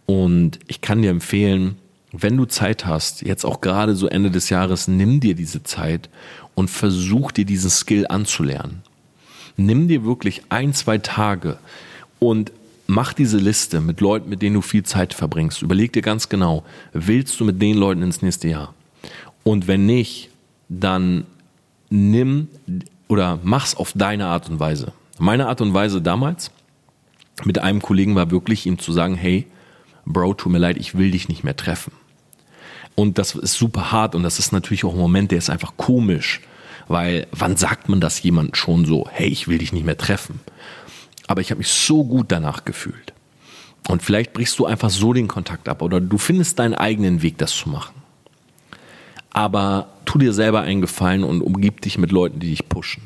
Und 0.05 0.59
ich 0.67 0.81
kann 0.81 1.01
dir 1.01 1.11
empfehlen, 1.11 1.77
wenn 2.11 2.37
du 2.37 2.45
Zeit 2.45 2.85
hast, 2.85 3.21
jetzt 3.21 3.45
auch 3.45 3.61
gerade 3.61 3.95
so 3.95 4.07
Ende 4.07 4.31
des 4.31 4.49
Jahres, 4.49 4.87
nimm 4.87 5.19
dir 5.19 5.35
diese 5.35 5.63
Zeit 5.63 6.09
und 6.55 6.69
versuch 6.69 7.31
dir 7.31 7.45
diesen 7.45 7.69
Skill 7.69 8.07
anzulernen. 8.07 8.81
Nimm 9.57 9.87
dir 9.87 10.03
wirklich 10.03 10.43
ein, 10.49 10.73
zwei 10.73 10.97
Tage 10.97 11.59
und 12.19 12.51
mach 12.87 13.13
diese 13.13 13.37
Liste 13.37 13.81
mit 13.81 14.01
Leuten, 14.01 14.29
mit 14.29 14.41
denen 14.41 14.55
du 14.55 14.61
viel 14.61 14.83
Zeit 14.83 15.13
verbringst. 15.13 15.61
Überleg 15.61 15.93
dir 15.93 16.01
ganz 16.01 16.29
genau, 16.29 16.63
willst 16.93 17.39
du 17.39 17.45
mit 17.45 17.61
den 17.61 17.77
Leuten 17.77 18.01
ins 18.01 18.21
nächste 18.21 18.47
Jahr? 18.47 18.73
Und 19.43 19.67
wenn 19.67 19.85
nicht, 19.85 20.29
dann 20.69 21.25
nimm 21.89 22.47
oder 23.07 23.39
mach's 23.43 23.75
auf 23.75 23.93
deine 23.93 24.27
Art 24.27 24.49
und 24.49 24.59
Weise. 24.59 24.93
Meine 25.19 25.47
Art 25.47 25.61
und 25.61 25.73
Weise 25.73 26.01
damals 26.01 26.51
mit 27.43 27.59
einem 27.59 27.81
Kollegen 27.81 28.15
war 28.15 28.31
wirklich 28.31 28.65
ihm 28.65 28.79
zu 28.79 28.91
sagen, 28.91 29.15
hey, 29.15 29.45
Bro, 30.09 30.33
tut 30.33 30.51
mir 30.51 30.57
leid, 30.57 30.75
ich 30.77 30.97
will 30.97 31.11
dich 31.11 31.29
nicht 31.29 31.43
mehr 31.45 31.55
treffen. 31.55 31.93
Und 32.95 33.17
das 33.17 33.35
ist 33.35 33.53
super 33.53 33.91
hart 33.93 34.15
und 34.15 34.23
das 34.23 34.39
ist 34.39 34.51
natürlich 34.51 34.83
auch 34.83 34.93
ein 34.93 34.99
Moment, 34.99 35.31
der 35.31 35.37
ist 35.37 35.49
einfach 35.49 35.77
komisch, 35.77 36.41
Weil 36.89 37.27
wann 37.31 37.55
sagt 37.55 37.87
man 37.87 38.01
das 38.01 38.21
jemand 38.23 38.57
schon 38.57 38.83
so, 38.83 39.07
hey, 39.11 39.27
ich 39.27 39.47
will 39.47 39.59
dich 39.59 39.71
nicht 39.71 39.85
mehr 39.85 39.97
treffen? 39.97 40.39
Aber 41.27 41.39
ich 41.39 41.51
habe 41.51 41.59
mich 41.59 41.69
so 41.69 42.03
gut 42.03 42.31
danach 42.31 42.65
gefühlt. 42.65 43.13
Und 43.87 44.01
vielleicht 44.01 44.33
brichst 44.33 44.57
du 44.57 44.65
einfach 44.65 44.89
so 44.89 45.13
den 45.13 45.27
Kontakt 45.27 45.69
ab 45.69 45.83
oder 45.83 46.01
du 46.01 46.17
findest 46.17 46.57
deinen 46.57 46.73
eigenen 46.73 47.21
Weg, 47.21 47.37
das 47.37 47.51
zu 47.55 47.69
machen. 47.69 47.93
Aber 49.31 49.89
tu 50.05 50.17
dir 50.17 50.33
selber 50.33 50.61
einen 50.61 50.81
Gefallen 50.81 51.23
und 51.23 51.41
umgib 51.41 51.81
dich 51.81 51.99
mit 51.99 52.11
Leuten, 52.11 52.39
die 52.39 52.49
dich 52.49 52.67
pushen. 52.67 53.03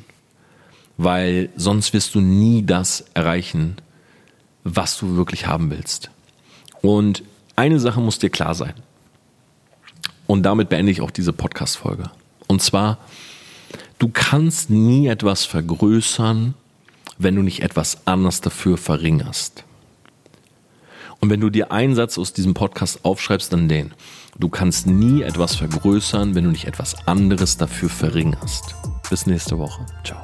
Weil 0.98 1.50
sonst 1.58 1.92
wirst 1.94 2.16
du 2.16 2.22
nie 2.22 2.66
das 2.66 3.02
erreichen, 3.14 3.76
was 4.64 4.98
du 4.98 5.18
wirklich 5.18 5.46
haben 5.46 5.70
willst. 5.70 6.10
Und 6.84 7.24
eine 7.56 7.80
Sache 7.80 8.02
muss 8.02 8.20
dir 8.20 8.30
klar 8.30 8.54
sein. 8.54 8.74
Und 10.28 10.44
damit 10.44 10.68
beende 10.70 10.92
ich 10.92 11.02
auch 11.02 11.12
diese 11.12 11.32
Podcast-Folge. 11.32 12.12
Und 12.48 12.62
zwar, 12.62 12.98
du 14.00 14.10
kannst 14.10 14.70
nie 14.70 15.08
etwas 15.08 15.46
vergrößern, 15.46 16.56
wenn 17.18 17.36
du 17.36 17.42
nicht 17.42 17.62
etwas 17.62 18.06
anderes 18.06 18.42
dafür 18.42 18.78
verringerst. 18.78 19.64
Und 21.22 21.30
wenn 21.30 21.40
du 21.40 21.50
dir 21.50 21.72
einen 21.72 21.96
Satz 21.96 22.18
aus 22.18 22.34
diesem 22.34 22.54
Podcast 22.54 23.06
aufschreibst, 23.06 23.54
dann 23.54 23.70
den. 23.70 23.94
Du 24.38 24.50
kannst 24.50 24.88
nie 24.88 25.22
etwas 25.22 25.56
vergrößern, 25.56 26.36
wenn 26.36 26.44
du 26.44 26.52
nicht 26.52 26.66
etwas 26.66 27.08
anderes 27.08 27.56
dafür 27.56 27.90
verringerst. 27.90 28.76
Bis 29.10 29.26
nächste 29.26 29.58
Woche. 29.58 29.86
Ciao. 30.04 30.22